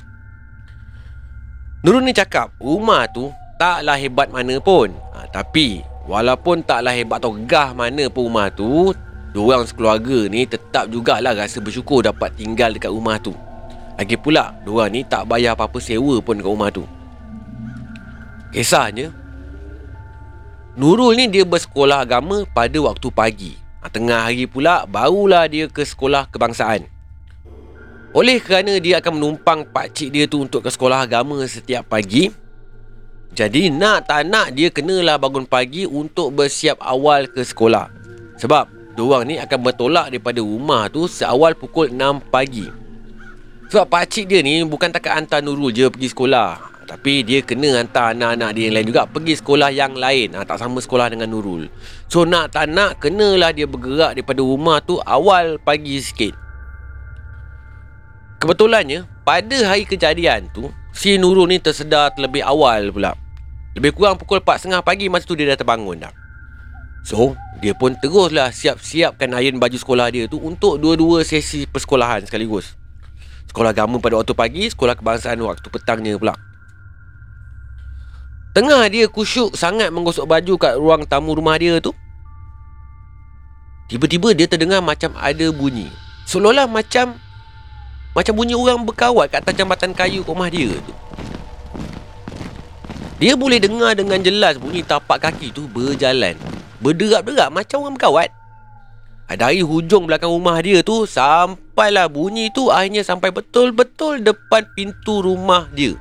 Nurul 1.83 2.07
ni 2.07 2.15
cakap 2.15 2.55
Rumah 2.63 3.11
tu 3.11 3.27
taklah 3.59 3.99
hebat 3.99 4.31
mana 4.31 4.63
pun 4.63 4.95
Tapi 5.33 5.81
Walaupun 6.03 6.67
taklah 6.67 6.91
hebat 6.91 7.23
atau 7.23 7.31
gah 7.47 7.71
mana 7.71 8.11
pun 8.11 8.27
rumah 8.27 8.51
tu 8.51 8.91
Diorang 9.33 9.65
sekeluarga 9.65 10.29
ni 10.29 10.45
tetap 10.45 10.85
jugalah 10.93 11.33
rasa 11.33 11.57
bersyukur 11.57 12.05
dapat 12.05 12.37
tinggal 12.37 12.69
dekat 12.69 12.93
rumah 12.93 13.17
tu. 13.17 13.33
Lagi 13.97 14.13
pula, 14.13 14.53
diorang 14.61 14.93
ni 14.93 15.01
tak 15.01 15.25
bayar 15.25 15.57
apa-apa 15.57 15.81
sewa 15.81 16.21
pun 16.21 16.37
dekat 16.37 16.53
rumah 16.53 16.69
tu. 16.69 16.85
Kisahnya 18.53 19.09
Nurul 20.77 21.17
ni 21.17 21.25
dia 21.29 21.45
bersekolah 21.45 22.05
agama 22.05 22.45
pada 22.53 22.77
waktu 22.77 23.09
pagi. 23.09 23.53
Ha, 23.81 23.89
Tengah 23.89 24.29
hari 24.29 24.45
pula 24.45 24.85
barulah 24.85 25.49
dia 25.49 25.65
ke 25.65 25.81
sekolah 25.81 26.29
kebangsaan. 26.29 26.85
Oleh 28.13 28.37
kerana 28.37 28.77
dia 28.77 29.01
akan 29.01 29.17
menumpang 29.17 29.65
pakcik 29.65 30.13
dia 30.13 30.29
tu 30.29 30.45
untuk 30.45 30.61
ke 30.61 30.69
sekolah 30.69 31.09
agama 31.09 31.41
setiap 31.49 31.89
pagi 31.89 32.29
Jadi 33.33 33.73
nak 33.73 34.05
tak 34.05 34.29
nak 34.29 34.53
dia 34.53 34.69
kenalah 34.69 35.17
bangun 35.17 35.49
pagi 35.49 35.89
untuk 35.89 36.37
bersiap 36.37 36.77
awal 36.77 37.25
ke 37.25 37.41
sekolah 37.41 37.89
Sebab 38.37 38.93
diorang 38.93 39.25
ni 39.25 39.41
akan 39.41 39.59
bertolak 39.65 40.13
daripada 40.13 40.37
rumah 40.37 40.85
tu 40.93 41.09
seawal 41.09 41.57
pukul 41.57 41.89
6 41.89 42.29
pagi 42.29 42.69
Sebab 43.73 43.89
pakcik 43.89 44.29
dia 44.29 44.45
ni 44.45 44.61
bukan 44.61 44.93
takat 44.93 45.17
hantar 45.17 45.41
Nurul 45.41 45.73
je 45.73 45.89
pergi 45.89 46.13
sekolah 46.13 46.73
tapi 46.83 47.23
dia 47.23 47.39
kena 47.39 47.79
hantar 47.79 48.11
anak-anak 48.11 48.49
dia 48.53 48.63
yang 48.67 48.75
lain 48.75 48.87
juga 48.91 49.07
pergi 49.07 49.33
sekolah 49.39 49.71
yang 49.71 49.95
lain. 49.95 50.35
Ha, 50.35 50.43
tak 50.43 50.59
sama 50.59 50.83
sekolah 50.83 51.09
dengan 51.09 51.31
Nurul. 51.31 51.71
So 52.11 52.27
nak 52.27 52.53
tak 52.53 52.69
nak 52.69 52.99
kenalah 52.99 53.55
dia 53.55 53.63
bergerak 53.63 54.19
daripada 54.19 54.43
rumah 54.43 54.83
tu 54.83 54.99
awal 55.01 55.57
pagi 55.63 56.03
sikit. 56.03 56.35
Kebetulannya 58.43 59.07
pada 59.23 59.57
hari 59.63 59.87
kejadian 59.87 60.51
tu 60.51 60.67
si 60.91 61.15
Nurul 61.15 61.47
ni 61.47 61.57
tersedar 61.57 62.11
terlebih 62.11 62.43
awal 62.43 62.91
pula. 62.91 63.22
Lebih 63.73 63.97
kurang 63.97 64.21
pukul 64.21 64.37
4.30 64.37 64.85
pagi 64.85 65.05
masa 65.09 65.25
tu 65.25 65.33
dia 65.33 65.49
dah 65.49 65.57
terbangun 65.57 65.97
dah. 65.97 66.13
So, 67.03 67.35
dia 67.59 67.75
pun 67.75 67.97
teruslah 67.99 68.53
siap-siapkan 68.53 69.33
iron 69.35 69.59
baju 69.59 69.75
sekolah 69.75 70.07
dia 70.13 70.23
tu 70.29 70.39
untuk 70.39 70.79
dua-dua 70.79 71.25
sesi 71.25 71.65
persekolahan 71.67 72.23
sekaligus. 72.23 72.77
Sekolah 73.49 73.75
agama 73.75 73.99
pada 73.99 74.17
waktu 74.21 74.33
pagi, 74.33 74.63
sekolah 74.71 74.95
kebangsaan 74.95 75.41
waktu 75.43 75.67
petangnya 75.67 76.15
pula. 76.15 76.37
Tengah 78.53 78.85
dia 78.87 79.09
kusyuk 79.09 79.57
sangat 79.57 79.89
menggosok 79.89 80.29
baju 80.29 80.53
kat 80.61 80.73
ruang 80.77 81.03
tamu 81.09 81.33
rumah 81.33 81.57
dia 81.57 81.81
tu. 81.81 81.89
Tiba-tiba 83.89 84.31
dia 84.37 84.45
terdengar 84.45 84.79
macam 84.79 85.11
ada 85.17 85.49
bunyi. 85.49 85.89
Seolah-olah 86.29 86.69
macam 86.69 87.17
macam 88.13 88.33
bunyi 88.37 88.53
orang 88.53 88.85
berkawat 88.85 89.33
kat 89.33 89.41
atas 89.41 89.57
jambatan 89.57 89.91
kayu 89.97 90.21
rumah 90.21 90.47
dia 90.53 90.69
tu. 90.85 90.93
Dia 93.23 93.39
boleh 93.39 93.55
dengar 93.55 93.95
dengan 93.95 94.19
jelas 94.19 94.59
bunyi 94.59 94.83
tapak 94.83 95.23
kaki 95.23 95.55
tu 95.55 95.63
berjalan. 95.71 96.35
Berderap-derap 96.83 97.55
macam 97.55 97.87
orang 97.87 97.95
berkawat. 97.95 98.29
Dari 99.31 99.63
hujung 99.63 100.11
belakang 100.11 100.29
rumah 100.29 100.59
dia 100.59 100.83
tu 100.83 101.07
Sampailah 101.07 102.11
bunyi 102.11 102.51
tu 102.51 102.67
akhirnya 102.67 103.01
sampai 103.01 103.31
betul-betul 103.31 104.19
depan 104.19 104.67
pintu 104.75 105.23
rumah 105.23 105.71
dia 105.71 105.95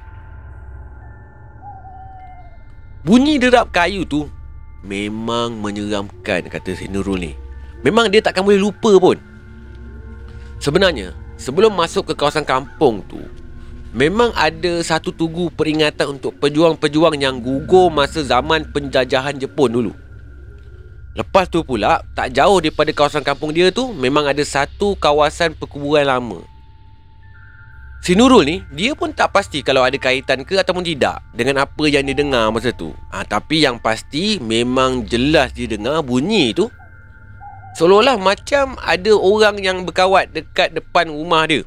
Bunyi 3.06 3.38
derap 3.38 3.70
kayu 3.70 4.02
tu 4.04 4.26
Memang 4.82 5.54
menyeramkan 5.62 6.50
kata 6.50 6.74
si 6.74 6.90
Nurul 6.90 7.22
ni 7.22 7.32
Memang 7.86 8.10
dia 8.10 8.20
takkan 8.20 8.42
boleh 8.44 8.60
lupa 8.60 8.92
pun 8.98 9.16
Sebenarnya 10.58 11.14
Sebelum 11.38 11.72
masuk 11.72 12.12
ke 12.12 12.14
kawasan 12.18 12.44
kampung 12.44 13.00
tu 13.06 13.22
Memang 13.92 14.32
ada 14.32 14.80
satu 14.80 15.12
tugu 15.12 15.52
peringatan 15.52 16.16
untuk 16.16 16.32
pejuang-pejuang 16.40 17.12
yang 17.20 17.36
gugur 17.44 17.92
masa 17.92 18.24
zaman 18.24 18.64
penjajahan 18.72 19.36
Jepun 19.36 19.68
dulu. 19.68 19.92
Lepas 21.12 21.52
tu 21.52 21.60
pula, 21.60 22.00
tak 22.16 22.32
jauh 22.32 22.56
daripada 22.56 22.88
kawasan 22.88 23.20
kampung 23.20 23.52
dia 23.52 23.68
tu, 23.68 23.92
memang 23.92 24.24
ada 24.24 24.40
satu 24.40 24.96
kawasan 24.96 25.52
perkuburan 25.52 26.08
lama. 26.08 26.40
Si 28.00 28.16
Nurul 28.16 28.48
ni, 28.48 28.56
dia 28.72 28.96
pun 28.96 29.12
tak 29.12 29.30
pasti 29.30 29.60
kalau 29.60 29.84
ada 29.84 29.94
kaitan 30.00 30.42
ke 30.42 30.56
ataupun 30.56 30.82
tidak 30.82 31.20
dengan 31.36 31.68
apa 31.68 31.84
yang 31.84 32.08
dia 32.08 32.16
dengar 32.16 32.48
masa 32.48 32.72
tu. 32.72 32.96
Ha, 33.12 33.28
tapi 33.28 33.60
yang 33.60 33.76
pasti 33.76 34.40
memang 34.40 35.04
jelas 35.04 35.52
dia 35.52 35.68
dengar 35.68 36.00
bunyi 36.00 36.56
tu. 36.56 36.72
Seolah-olah 37.76 38.16
macam 38.16 38.74
ada 38.80 39.12
orang 39.12 39.60
yang 39.60 39.84
berkawat 39.84 40.32
dekat 40.32 40.72
depan 40.72 41.12
rumah 41.12 41.44
dia. 41.44 41.62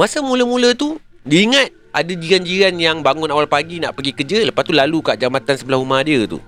Masa 0.00 0.24
mula-mula 0.24 0.72
tu, 0.72 0.96
dia 1.22 1.44
ingat 1.44 1.68
ada 1.92 2.08
jiran-jiran 2.08 2.72
yang 2.80 3.04
bangun 3.04 3.28
awal 3.28 3.44
pagi 3.44 3.76
nak 3.76 3.92
pergi 3.92 4.16
kerja 4.16 4.48
lepas 4.48 4.64
tu 4.64 4.72
lalu 4.72 5.04
kat 5.04 5.20
jambatan 5.20 5.54
sebelah 5.60 5.76
rumah 5.76 6.00
dia 6.00 6.24
tu. 6.24 6.40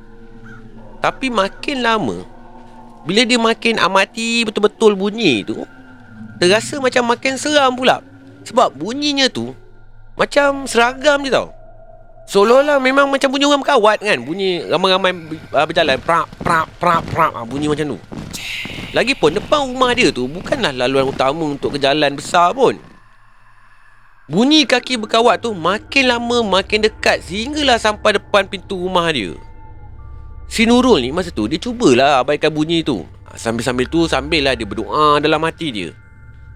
Tapi 1.05 1.29
makin 1.29 1.85
lama, 1.85 2.25
bila 3.05 3.21
dia 3.29 3.37
makin 3.37 3.77
amati 3.77 4.49
betul-betul 4.49 4.97
bunyi 4.97 5.45
tu, 5.45 5.61
terasa 6.41 6.81
macam 6.81 7.13
makin 7.13 7.37
seram 7.37 7.77
pula. 7.77 8.01
Sebab 8.49 8.73
bunyinya 8.73 9.29
tu 9.29 9.53
macam 10.17 10.65
seragam 10.65 11.21
je 11.25 11.33
tau. 11.33 11.53
Seolah-olah 12.25 12.81
memang 12.81 13.13
macam 13.13 13.29
bunyi 13.29 13.45
orang 13.45 13.61
berkawat 13.61 14.01
kan. 14.01 14.17
Bunyi 14.25 14.65
ramai-ramai 14.65 15.13
uh, 15.53 15.65
berjalan. 15.69 16.01
Prak, 16.01 16.25
prak, 16.41 16.67
prak, 16.81 17.05
prak. 17.13 17.33
Uh, 17.37 17.45
bunyi 17.45 17.69
macam 17.69 17.97
tu. 17.97 17.99
Lagipun 18.97 19.37
depan 19.37 19.69
rumah 19.69 19.93
dia 19.93 20.09
tu 20.09 20.25
bukanlah 20.25 20.73
laluan 20.73 21.13
utama 21.13 21.45
untuk 21.45 21.77
ke 21.77 21.79
jalan 21.83 22.17
besar 22.17 22.57
pun. 22.57 22.81
Bunyi 24.25 24.65
kaki 24.65 24.97
berkawat 24.97 25.45
tu 25.45 25.53
makin 25.53 26.09
lama 26.09 26.41
makin 26.41 26.81
dekat 26.81 27.21
sehinggalah 27.21 27.77
sampai 27.77 28.17
depan 28.17 28.49
pintu 28.49 28.81
rumah 28.81 29.05
dia. 29.13 29.37
Si 30.49 30.65
Nurul 30.65 31.05
ni 31.05 31.13
masa 31.13 31.29
tu 31.29 31.45
dia 31.45 31.61
cubalah 31.61 32.25
abaikan 32.25 32.49
bunyi 32.49 32.81
tu. 32.81 33.05
Sambil-sambil 33.37 33.85
tu 33.85 34.09
sambil 34.09 34.41
lah 34.49 34.57
dia 34.57 34.65
berdoa 34.65 35.21
dalam 35.21 35.45
hati 35.45 35.69
dia. 35.69 35.89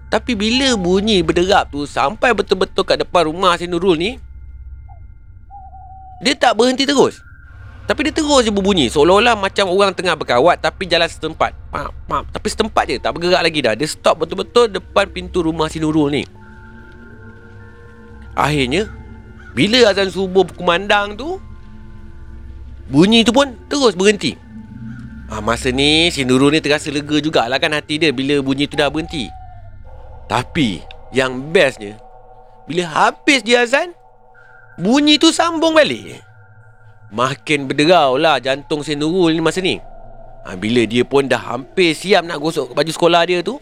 Tapi 0.09 0.33
bila 0.33 0.73
bunyi 0.73 1.21
berderap 1.21 1.69
tu 1.69 1.85
sampai 1.85 2.33
betul-betul 2.33 2.81
kat 2.81 3.05
depan 3.05 3.29
rumah 3.29 3.53
si 3.61 3.69
Nurul 3.69 3.93
ni 3.93 4.17
Dia 6.25 6.33
tak 6.33 6.57
berhenti 6.57 6.89
terus 6.89 7.21
Tapi 7.85 8.09
dia 8.09 8.13
terus 8.17 8.41
je 8.41 8.49
berbunyi 8.49 8.89
Seolah-olah 8.89 9.37
macam 9.37 9.69
orang 9.69 9.93
tengah 9.93 10.17
berkawat 10.17 10.65
tapi 10.65 10.89
jalan 10.89 11.05
setempat 11.05 11.53
pap, 11.69 11.93
pap. 12.09 12.25
Tapi 12.33 12.47
setempat 12.49 12.89
je 12.89 12.97
tak 12.97 13.13
bergerak 13.13 13.45
lagi 13.45 13.61
dah 13.61 13.77
Dia 13.77 13.85
stop 13.85 14.25
betul-betul 14.25 14.73
depan 14.73 15.05
pintu 15.13 15.45
rumah 15.45 15.69
si 15.69 15.77
Nurul 15.77 16.09
ni 16.09 16.25
Akhirnya 18.37 18.89
Bila 19.57 19.89
azan 19.89 20.09
subuh 20.13 20.45
berkumandang 20.45 21.17
tu 21.17 21.41
Bunyi 22.89 23.21
tu 23.21 23.29
pun 23.29 23.53
terus 23.69 23.93
berhenti. 23.93 24.33
Ha, 25.29 25.37
Masa 25.45 25.69
ni 25.69 26.09
si 26.09 26.25
Nurul 26.25 26.57
ni 26.57 26.59
terasa 26.59 26.89
lega 26.89 27.21
jugalah 27.21 27.61
kan 27.61 27.69
hati 27.69 28.01
dia 28.01 28.09
Bila 28.09 28.41
bunyi 28.41 28.65
tu 28.65 28.73
dah 28.73 28.89
berhenti. 28.89 29.29
Tapi 30.25 30.81
yang 31.13 31.53
bestnya 31.53 32.01
Bila 32.65 32.89
habis 32.89 33.45
dia 33.45 33.61
azan 33.61 33.93
Bunyi 34.81 35.21
tu 35.21 35.29
sambung 35.29 35.77
balik. 35.77 36.23
Makin 37.13 37.69
berderau 37.69 38.17
lah 38.17 38.41
jantung 38.41 38.81
si 38.81 38.97
Nurul 38.97 39.37
ni 39.37 39.41
masa 39.41 39.61
ni. 39.61 39.77
Ha, 40.49 40.57
Bila 40.57 40.81
dia 40.89 41.05
pun 41.05 41.29
dah 41.29 41.41
hampir 41.41 41.93
siap 41.93 42.25
nak 42.25 42.41
gosok 42.41 42.73
baju 42.73 42.89
sekolah 42.89 43.21
dia 43.29 43.45
tu 43.45 43.61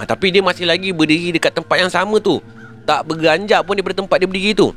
ha, 0.00 0.08
Tapi 0.08 0.32
dia 0.32 0.40
masih 0.40 0.64
lagi 0.64 0.96
berdiri 0.96 1.36
dekat 1.36 1.52
tempat 1.52 1.76
yang 1.76 1.92
sama 1.92 2.16
tu 2.24 2.40
Tak 2.86 3.02
berganjak 3.10 3.66
pun 3.66 3.74
daripada 3.74 3.98
tempat 3.98 4.16
dia 4.22 4.30
berdiri 4.30 4.54
tu. 4.54 4.70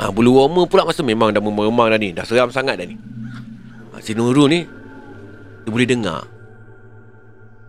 Ha, 0.00 0.10
Bulu 0.10 0.34
roma 0.34 0.66
pula 0.66 0.82
masa 0.82 1.04
memang 1.06 1.30
dah 1.30 1.38
memang 1.38 1.92
dah 1.92 2.00
ni. 2.00 2.10
Dah 2.10 2.24
seram 2.26 2.50
sangat 2.50 2.80
dah 2.80 2.86
ni. 2.88 2.96
Ha, 3.94 4.02
Si 4.02 4.16
Nurul 4.16 4.48
ni 4.50 4.60
Dia 5.62 5.70
boleh 5.70 5.86
dengar. 5.86 6.24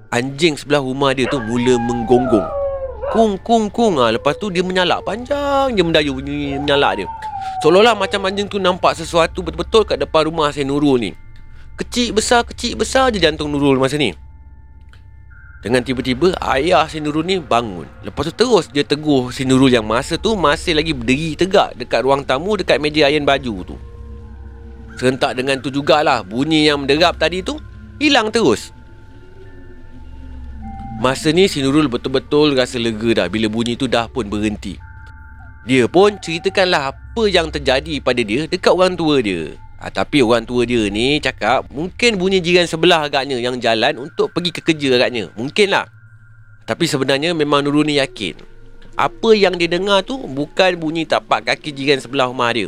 Anjing 0.10 0.56
sebelah 0.56 0.80
rumah 0.80 1.12
dia 1.12 1.28
tu 1.28 1.38
mula 1.44 1.76
menggonggong. 1.76 2.48
Kung 3.12 3.36
kung 3.44 3.68
kung. 3.68 4.00
Ah 4.00 4.10
lepas 4.16 4.40
tu 4.40 4.48
dia 4.48 4.64
menyalak. 4.64 5.04
Panjang 5.04 5.76
je 5.76 5.84
mendayu 5.84 6.16
menyalak 6.16 7.04
dia. 7.04 7.08
Seolah-olah 7.62 7.94
macam 8.00 8.24
anjing 8.26 8.48
tu 8.48 8.58
nampak 8.58 8.96
sesuatu 8.96 9.44
betul-betul 9.44 9.84
kat 9.84 10.00
depan 10.00 10.32
rumah 10.32 10.50
saya 10.56 10.64
Nurul 10.64 11.04
ni. 11.04 11.12
Kecil 11.76 12.16
besar 12.16 12.48
kecil 12.48 12.80
besar 12.80 13.12
je 13.12 13.20
jantung 13.20 13.52
Nurul 13.52 13.76
masa 13.76 14.00
ni. 14.00 14.16
Dengan 15.66 15.82
tiba-tiba 15.82 16.30
ayah 16.54 16.86
si 16.86 17.02
Nurul 17.02 17.26
ni 17.26 17.42
bangun. 17.42 17.90
Lepas 18.06 18.30
tu 18.30 18.34
terus 18.38 18.70
dia 18.70 18.86
teguh 18.86 19.34
si 19.34 19.50
Nurul 19.50 19.74
yang 19.74 19.82
masa 19.82 20.14
tu 20.14 20.38
masih 20.38 20.78
lagi 20.78 20.94
berdiri 20.94 21.34
tegak 21.34 21.74
dekat 21.74 22.06
ruang 22.06 22.22
tamu 22.22 22.54
dekat 22.54 22.78
meja 22.78 23.10
iron 23.10 23.26
baju 23.26 23.74
tu. 23.74 23.76
Serentak 25.02 25.34
dengan 25.34 25.58
tu 25.58 25.74
jugalah 25.74 26.22
bunyi 26.22 26.70
yang 26.70 26.86
menderap 26.86 27.18
tadi 27.18 27.42
tu 27.42 27.58
hilang 27.98 28.30
terus. 28.30 28.70
Masa 31.02 31.34
ni 31.34 31.50
si 31.50 31.66
Nurul 31.66 31.90
betul-betul 31.90 32.54
rasa 32.54 32.78
lega 32.78 33.26
dah 33.26 33.28
bila 33.28 33.50
bunyi 33.50 33.74
tu 33.74 33.90
dah 33.90 34.06
pun 34.06 34.30
berhenti. 34.30 34.78
Dia 35.66 35.90
pun 35.90 36.22
ceritakanlah 36.22 36.94
apa 36.94 37.24
yang 37.26 37.50
terjadi 37.50 37.98
pada 38.06 38.22
dia 38.22 38.46
dekat 38.46 38.70
orang 38.70 38.94
tua 38.94 39.18
dia. 39.18 39.58
Ha, 39.86 39.94
tapi 39.94 40.26
orang 40.26 40.50
tua 40.50 40.66
dia 40.66 40.90
ni 40.90 41.22
cakap 41.22 41.70
mungkin 41.70 42.18
bunyi 42.18 42.42
jiran 42.42 42.66
sebelah 42.66 43.06
agaknya 43.06 43.38
yang 43.38 43.62
jalan 43.62 44.10
untuk 44.10 44.34
pergi 44.34 44.50
ke 44.50 44.66
kerja 44.66 44.98
agaknya. 44.98 45.30
Mungkin 45.38 45.70
lah. 45.70 45.86
Tapi 46.66 46.90
sebenarnya 46.90 47.38
memang 47.38 47.62
Nurul 47.62 47.86
ni 47.86 48.02
yakin. 48.02 48.34
Apa 48.98 49.38
yang 49.38 49.60
dia 49.60 49.70
dengar 49.70 50.02
tu 50.08 50.18
Bukan 50.18 50.82
bunyi 50.82 51.06
tapak 51.06 51.46
kaki 51.46 51.70
jiran 51.70 52.02
sebelah 52.02 52.34
rumah 52.34 52.50
dia. 52.50 52.66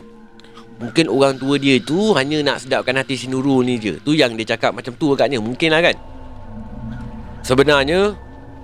Mungkin 0.77 1.09
orang 1.09 1.41
tua 1.41 1.57
dia 1.57 1.81
tu 1.81 2.13
Hanya 2.13 2.45
nak 2.45 2.61
sedapkan 2.61 2.93
hati 3.01 3.17
si 3.17 3.25
Nurul 3.25 3.65
ni 3.65 3.81
je. 3.81 3.97
Tu 4.05 4.13
yang 4.13 4.37
dia 4.37 4.53
cakap 4.53 4.77
macam 4.77 4.93
tu 4.93 5.17
agaknya. 5.17 5.41
Mungkin 5.41 5.73
lah 5.73 5.81
kan? 5.81 5.97
Sebenarnya 7.41 8.13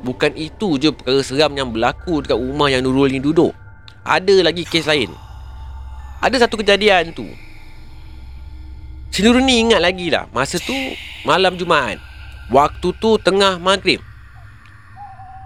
Bukan 0.05 0.37
itu 0.37 0.77
je 0.77 0.93
perkara 0.93 1.25
seram 1.25 1.57
yang 1.57 1.73
berlaku 1.73 2.21
Dekat 2.21 2.37
rumah 2.37 2.69
yang 2.69 2.85
Nurul 2.85 3.09
ni 3.09 3.17
duduk. 3.17 3.57
Ada 4.05 4.45
lagi 4.45 4.61
kes 4.61 4.85
lain. 4.85 5.09
Ada 6.21 6.45
satu 6.45 6.61
kejadian 6.61 7.17
tu 7.17 7.25
Nurul 9.21 9.45
ni 9.45 9.61
ingat 9.61 9.77
lagi 9.77 10.09
lah 10.09 10.25
Masa 10.33 10.57
tu 10.57 10.73
malam 11.21 11.53
Jumaat. 11.53 12.01
Waktu 12.49 12.89
tu 12.97 13.21
tengah 13.21 13.61
maghrib. 13.61 14.01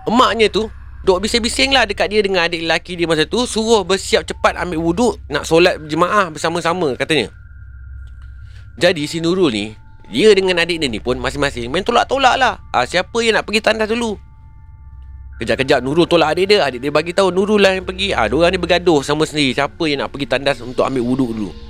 Emaknya 0.08 0.48
tu 0.48 0.72
Duk 1.04 1.20
bising-bising 1.20 1.76
lah 1.76 1.84
dekat 1.84 2.08
dia 2.08 2.24
dengan 2.24 2.48
adik 2.48 2.64
lelaki 2.64 2.96
dia 2.96 3.04
masa 3.04 3.28
tu 3.28 3.44
Suruh 3.44 3.84
bersiap 3.84 4.24
cepat 4.24 4.56
ambil 4.56 4.80
wuduk 4.80 5.14
Nak 5.28 5.44
solat 5.44 5.76
jemaah 5.92 6.32
bersama-sama 6.32 6.96
katanya. 6.96 7.28
Jadi 8.80 9.04
si 9.04 9.20
Nurul 9.20 9.52
ni 9.52 9.76
Dia 10.08 10.32
dengan 10.32 10.64
adik 10.64 10.80
dia 10.80 10.88
ni 10.88 11.04
pun 11.04 11.20
masing-masing 11.20 11.68
Main 11.68 11.84
tolak-tolak 11.84 12.40
lah. 12.40 12.64
Ha, 12.72 12.88
Siapa 12.88 13.20
yang 13.20 13.36
nak 13.36 13.44
pergi 13.44 13.60
tandas 13.60 13.92
dulu? 13.92 14.16
Kejap-kejap 15.44 15.84
Nurul 15.84 16.08
tolak 16.08 16.40
adik 16.40 16.56
dia. 16.56 16.64
Adik 16.64 16.80
dia 16.80 16.92
bagi 16.92 17.12
tahu 17.12 17.36
Nurul 17.36 17.60
lah 17.60 17.76
yang 17.76 17.84
pergi. 17.84 18.16
Ha, 18.16 18.32
Diorang 18.32 18.48
ni 18.48 18.58
bergaduh 18.64 19.04
sama 19.04 19.28
sendiri. 19.28 19.52
Siapa 19.52 19.84
yang 19.92 20.08
nak 20.08 20.16
pergi 20.16 20.26
tandas 20.26 20.64
untuk 20.64 20.88
ambil 20.88 21.04
wuduk 21.04 21.36
dulu 21.36 21.67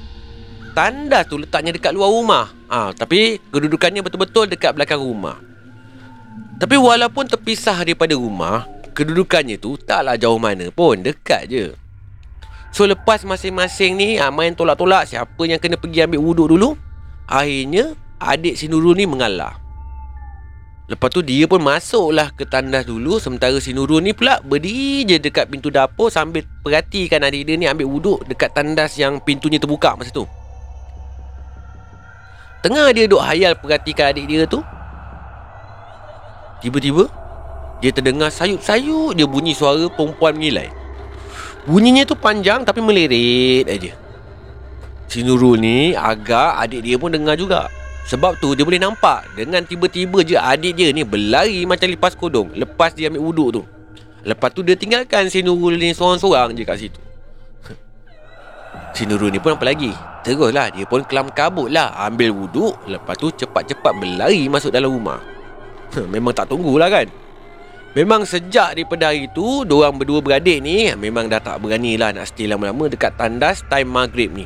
tandas 0.78 1.26
tu 1.26 1.42
letaknya 1.42 1.74
dekat 1.74 1.90
luar 1.90 2.14
rumah. 2.14 2.46
Ah, 2.70 2.78
ha, 2.78 2.94
tapi 2.94 3.42
kedudukannya 3.50 4.06
betul-betul 4.06 4.46
dekat 4.46 4.78
belakang 4.78 5.02
rumah. 5.02 5.42
Tapi 6.62 6.78
walaupun 6.78 7.26
terpisah 7.26 7.82
daripada 7.82 8.14
rumah, 8.14 8.70
kedudukannya 8.94 9.58
tu 9.58 9.74
taklah 9.82 10.14
jauh 10.14 10.38
mana 10.38 10.70
pun, 10.70 11.02
dekat 11.02 11.50
je. 11.50 11.66
So 12.70 12.86
lepas 12.86 13.26
masing-masing 13.26 13.98
ni 13.98 14.22
ha, 14.22 14.30
main 14.30 14.54
tolak-tolak 14.54 15.10
siapa 15.10 15.42
yang 15.50 15.58
kena 15.58 15.82
pergi 15.82 16.06
ambil 16.06 16.22
wuduk 16.22 16.48
dulu, 16.54 16.78
akhirnya 17.26 17.98
adik 18.22 18.54
si 18.54 18.70
Nurul 18.70 18.94
ni 18.94 19.10
mengalah. 19.10 19.58
Lepas 20.88 21.10
tu 21.10 21.26
dia 21.26 21.50
pun 21.50 21.60
masuklah 21.60 22.32
ke 22.32 22.48
tandas 22.48 22.88
dulu 22.88 23.20
Sementara 23.20 23.60
si 23.60 23.76
Nurul 23.76 24.00
ni 24.00 24.16
pula 24.16 24.40
berdiri 24.40 25.04
je 25.04 25.20
dekat 25.20 25.52
pintu 25.52 25.68
dapur 25.68 26.08
Sambil 26.08 26.48
perhatikan 26.64 27.28
adik 27.28 27.44
dia 27.44 27.60
ni 27.60 27.68
ambil 27.68 27.92
wuduk 27.92 28.24
Dekat 28.24 28.56
tandas 28.56 28.96
yang 28.96 29.20
pintunya 29.20 29.60
terbuka 29.60 30.00
masa 30.00 30.16
tu 30.16 30.24
Tengah 32.68 32.92
dia 32.92 33.08
duk 33.08 33.24
hayal 33.24 33.56
perhatikan 33.56 34.12
adik 34.12 34.28
dia 34.28 34.44
tu. 34.44 34.60
Tiba-tiba 36.60 37.08
Dia 37.80 37.96
terdengar 37.96 38.28
sayup-sayup 38.28 39.16
Dia 39.16 39.24
bunyi 39.24 39.56
suara 39.56 39.88
perempuan 39.88 40.36
menilai. 40.36 40.68
Bunyinya 41.64 42.04
tu 42.04 42.20
panjang 42.20 42.68
tapi 42.68 42.84
melirit 42.84 43.72
aja. 43.72 43.96
Si 45.08 45.24
Nurul 45.24 45.64
ni 45.64 45.96
agak 45.96 46.60
adik 46.60 46.84
dia 46.84 47.00
pun 47.00 47.08
dengar 47.08 47.40
juga. 47.40 47.72
Sebab 48.12 48.36
tu 48.44 48.52
dia 48.52 48.68
boleh 48.68 48.84
nampak 48.84 49.24
Dengan 49.40 49.64
tiba-tiba 49.64 50.28
je 50.28 50.36
adik 50.36 50.76
dia 50.76 50.92
ni 50.92 51.08
berlari 51.08 51.64
macam 51.64 51.88
lepas 51.88 52.20
kodong. 52.20 52.52
Lepas 52.52 52.92
dia 53.00 53.08
ambil 53.08 53.32
wuduk 53.32 53.50
tu. 53.56 53.62
Lepas 54.28 54.52
tu 54.52 54.60
dia 54.60 54.76
tinggalkan 54.76 55.32
si 55.32 55.40
Nurul 55.40 55.80
ni 55.80 55.96
seorang-seorang 55.96 56.52
je 56.52 56.68
kat 56.68 56.84
situ. 56.84 57.00
Si 58.92 59.08
Nurul 59.08 59.32
ni 59.32 59.40
pun 59.40 59.56
apa 59.56 59.64
lagi 59.64 59.96
Teruslah 60.28 60.68
dia 60.76 60.84
pun 60.84 61.08
kelam 61.08 61.32
kabut 61.32 61.72
lah. 61.72 61.96
Ambil 62.04 62.36
wuduk 62.36 62.76
Lepas 62.84 63.16
tu 63.16 63.32
cepat-cepat 63.32 63.96
berlari 63.96 64.52
masuk 64.52 64.76
dalam 64.76 64.92
rumah. 64.92 65.24
Memang 66.12 66.36
tak 66.36 66.52
tunggulah 66.52 66.92
kan? 66.92 67.08
Memang 67.96 68.28
sejak 68.28 68.76
daripada 68.76 69.08
hari 69.08 69.32
tu 69.32 69.64
Diorang 69.64 69.96
berdua 69.96 70.20
beradik 70.20 70.60
ni 70.60 70.92
Memang 71.00 71.32
dah 71.32 71.40
tak 71.40 71.64
berani 71.64 71.96
lah 71.96 72.12
Nak 72.12 72.28
stay 72.30 72.46
lama-lama 72.46 72.92
dekat 72.92 73.16
tandas 73.16 73.64
Time 73.72 73.88
maghrib 73.88 74.36
ni. 74.36 74.44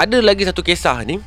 Ada 0.00 0.24
lagi 0.24 0.48
satu 0.48 0.64
kisah 0.64 1.04
ni. 1.04 1.20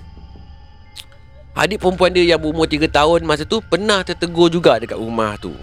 Adik 1.53 1.85
perempuan 1.85 2.09
dia 2.09 2.25
yang 2.25 2.41
berumur 2.41 2.65
3 2.65 2.89
tahun 2.89 3.21
Masa 3.29 3.45
tu 3.45 3.61
pernah 3.61 4.01
tertegur 4.01 4.49
juga 4.49 4.81
dekat 4.81 4.97
rumah 4.97 5.37
tu. 5.37 5.53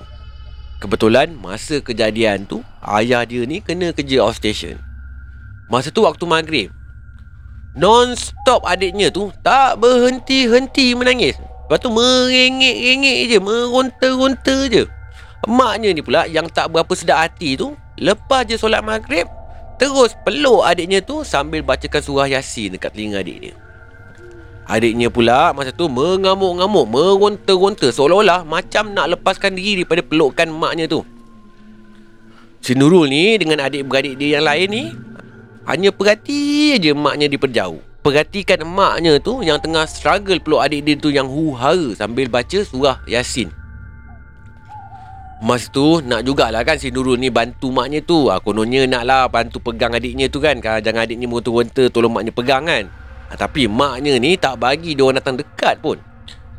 Kebetulan 0.78 1.35
masa 1.35 1.83
kejadian 1.83 2.46
tu 2.46 2.62
Ayah 2.78 3.26
dia 3.26 3.42
ni 3.42 3.59
kena 3.59 3.90
kerja 3.90 4.22
outstation 4.22 4.89
Masa 5.70 5.94
tu 5.94 6.02
waktu 6.02 6.26
maghrib 6.26 6.68
Non-stop 7.78 8.66
adiknya 8.66 9.14
tu 9.14 9.30
Tak 9.46 9.78
berhenti-henti 9.78 10.98
menangis. 10.98 11.38
Lepas 11.38 11.78
tu 11.78 11.88
merengek-rengek 11.94 13.18
je 13.30 13.38
Meronta-ronta 13.38 14.66
je. 14.66 14.83
Emaknya 15.46 15.94
ni 15.94 16.02
pula 16.02 16.26
yang 16.26 16.50
tak 16.50 16.74
berapa 16.74 16.90
sedap 16.98 17.22
hati 17.22 17.54
tu 17.54 17.78
Lepas 18.02 18.50
je 18.50 18.59
solat 18.59 18.83
maghrib 18.83 19.30
Terus 19.78 20.18
peluk 20.26 20.66
adiknya 20.66 20.98
tu 21.00 21.22
Sambil 21.22 21.62
bacakan 21.62 22.02
surah 22.02 22.26
yasin 22.26 22.74
dekat 22.74 22.90
telinga 22.90 23.22
dia. 23.22 23.54
Adiknya 24.66 25.06
pula 25.06 25.54
masa 25.54 25.70
tu 25.70 25.87
mengamuk-ngamuk 25.87 26.90
Meronta-ronta 26.90 27.94
Seolah-olah 27.94 28.42
macam 28.42 28.90
nak 28.90 29.14
lepaskan 29.14 29.54
diri 29.54 29.87
daripada 29.87 30.02
pelukan 30.02 30.50
emaknya 30.50 30.90
tu. 30.90 31.06
Si 32.61 32.76
Nurul 32.76 33.09
ni 33.09 33.40
dengan 33.40 33.64
adik-beradik 33.64 34.20
dia 34.20 34.37
yang 34.37 34.44
lain 34.44 34.68
ni 34.68 34.85
hanya 35.68 35.92
perhati 35.92 36.77
je 36.81 36.92
maknya 36.96 37.29
diperjauh 37.29 37.90
Perhatikan 38.01 38.64
emaknya 38.64 39.20
tu 39.20 39.44
yang 39.44 39.61
tengah 39.61 39.85
struggle 39.85 40.40
peluk 40.40 40.64
adik 40.64 40.88
dia 40.88 40.96
tu 40.96 41.12
yang 41.12 41.29
huhara 41.29 41.92
sambil 41.92 42.33
baca 42.33 42.64
surah 42.64 42.96
Yasin. 43.05 43.53
Mas 45.44 45.68
tu 45.68 46.01
nak 46.01 46.25
jugalah 46.25 46.64
kan 46.64 46.81
si 46.81 46.88
Nurul 46.88 47.20
ni 47.20 47.29
bantu 47.29 47.68
maknya 47.68 48.01
tu. 48.01 48.33
Ha, 48.33 48.40
kononnya 48.40 48.88
nak 48.88 49.05
lah 49.05 49.29
bantu 49.29 49.61
pegang 49.61 49.92
adiknya 49.92 50.33
tu 50.33 50.40
kan. 50.40 50.57
kan 50.64 50.81
jangan 50.81 51.05
adik 51.05 51.20
ni 51.20 51.29
meronta-ronta 51.29 51.92
tolong 51.92 52.12
maknya 52.12 52.33
pegang 52.33 52.64
kan. 52.64 52.88
Ha, 53.29 53.37
tapi 53.37 53.68
maknya 53.68 54.16
ni 54.16 54.33
tak 54.40 54.57
bagi 54.57 54.96
dia 54.96 55.05
orang 55.05 55.20
datang 55.20 55.37
dekat 55.37 55.77
pun. 55.85 56.01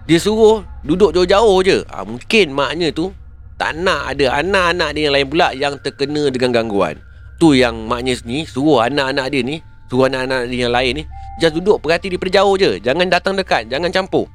Dia 0.05 0.21
suruh 0.21 0.61
duduk 0.85 1.09
jauh-jauh 1.09 1.57
je. 1.65 1.81
Ha, 1.89 2.05
mungkin 2.05 2.53
maknya 2.53 2.93
tu 2.93 3.09
tak 3.57 3.81
nak 3.81 4.13
ada 4.13 4.45
anak-anak 4.45 4.89
dia 4.93 5.09
yang 5.09 5.13
lain 5.17 5.25
pula 5.29 5.47
yang 5.57 5.73
terkena 5.81 6.29
dengan 6.29 6.53
gangguan 6.53 7.01
tu 7.41 7.57
yang 7.57 7.89
maknya 7.89 8.13
ni 8.21 8.45
suruh 8.45 8.85
anak-anak 8.85 9.33
dia 9.33 9.41
ni 9.41 9.65
suruh 9.89 10.05
anak-anak 10.05 10.45
dia 10.45 10.69
yang 10.69 10.73
lain 10.77 11.01
ni 11.01 11.03
just 11.41 11.57
duduk 11.57 11.81
perhati 11.81 12.13
di 12.13 12.21
jauh 12.29 12.53
je. 12.53 12.77
Jangan 12.77 13.09
datang 13.09 13.33
dekat 13.33 13.65
jangan 13.65 13.89
campur. 13.89 14.29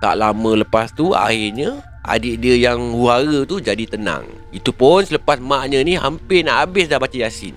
Tak 0.00 0.16
lama 0.16 0.64
lepas 0.64 0.88
tu 0.96 1.12
akhirnya 1.12 1.84
adik 2.00 2.40
dia 2.40 2.72
yang 2.72 2.96
huara 2.96 3.44
tu 3.44 3.60
jadi 3.60 3.84
tenang. 3.84 4.24
Itu 4.48 4.72
pun 4.72 5.04
selepas 5.04 5.36
maknya 5.36 5.84
ni 5.84 6.00
hampir 6.00 6.40
nak 6.40 6.64
habis 6.64 6.88
dah 6.88 6.96
baca 6.96 7.12
yasin. 7.12 7.52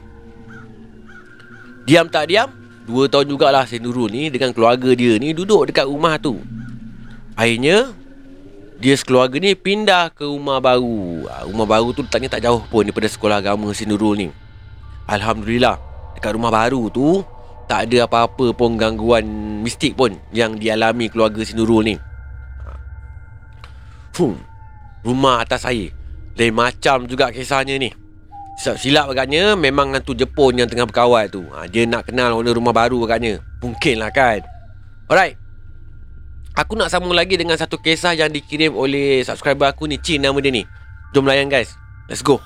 Diam 1.88 2.12
tak 2.12 2.28
diam 2.28 2.52
dua 2.86 3.08
tahun 3.08 3.32
jugalah 3.32 3.64
si 3.66 3.80
Nurul 3.80 4.12
ni 4.12 4.28
dengan 4.28 4.52
keluarga 4.52 4.92
dia 4.94 5.16
ni 5.16 5.32
duduk 5.32 5.72
dekat 5.72 5.88
rumah 5.88 6.20
tu. 6.20 6.44
Akhirnya 7.40 7.96
dia 8.76 8.94
sekeluarga 9.00 9.40
ni 9.40 9.56
pindah 9.56 10.12
ke 10.12 10.28
rumah 10.28 10.60
baru. 10.60 11.26
Ha, 11.32 11.48
rumah 11.48 11.68
baru 11.68 11.96
tu 11.96 12.04
letaknya 12.04 12.28
tak 12.28 12.44
jauh 12.44 12.60
pun 12.68 12.84
daripada 12.84 13.08
sekolah 13.08 13.40
agama 13.40 13.72
si 13.72 13.88
Nurul 13.88 14.20
ni. 14.20 14.28
Alhamdulillah, 15.08 15.80
dekat 16.18 16.36
rumah 16.36 16.52
baru 16.52 16.92
tu 16.92 17.24
tak 17.66 17.90
ada 17.90 18.06
apa-apa 18.06 18.54
pun 18.54 18.78
gangguan 18.78 19.26
mistik 19.64 19.98
pun 19.98 20.14
yang 20.36 20.60
dialami 20.60 21.08
keluarga 21.08 21.42
si 21.42 21.56
Nurul 21.56 21.82
ni. 21.88 21.96
Fum, 24.12 24.36
rumah 25.04 25.44
atas 25.44 25.68
saya. 25.68 25.92
Lain 26.36 26.52
macam 26.52 27.08
juga 27.08 27.32
kisahnya 27.32 27.80
ni. 27.80 27.92
Silap 28.56 29.12
agaknya 29.12 29.56
memang 29.60 29.92
hantu 29.92 30.16
Jepun 30.16 30.56
yang 30.56 30.68
tengah 30.68 30.88
berkawal 30.88 31.28
tu. 31.28 31.44
Ha, 31.52 31.68
dia 31.68 31.84
nak 31.88 32.08
kenal 32.08 32.36
owner 32.36 32.56
rumah 32.56 32.72
baru 32.72 33.04
agaknya. 33.08 33.40
Mungkin 33.60 34.00
lah 34.00 34.12
kan. 34.12 34.44
Alright. 35.12 35.45
Aku 36.56 36.80
nak 36.80 36.88
sambung 36.88 37.12
lagi 37.12 37.36
dengan 37.36 37.60
satu 37.60 37.76
kisah 37.76 38.16
yang 38.16 38.32
dikirim 38.32 38.72
oleh 38.80 39.20
subscriber 39.28 39.68
aku 39.68 39.92
ni. 39.92 40.00
Chin 40.00 40.24
nama 40.24 40.40
dia 40.40 40.56
ni. 40.56 40.64
Jom 41.12 41.28
layan 41.28 41.52
guys. 41.52 41.76
Let's 42.08 42.24
go. 42.24 42.40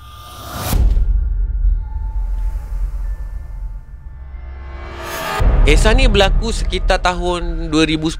Kisah 5.62 5.94
ni 5.94 6.10
berlaku 6.10 6.50
sekitar 6.50 6.98
tahun 6.98 7.70
2010 7.70 8.18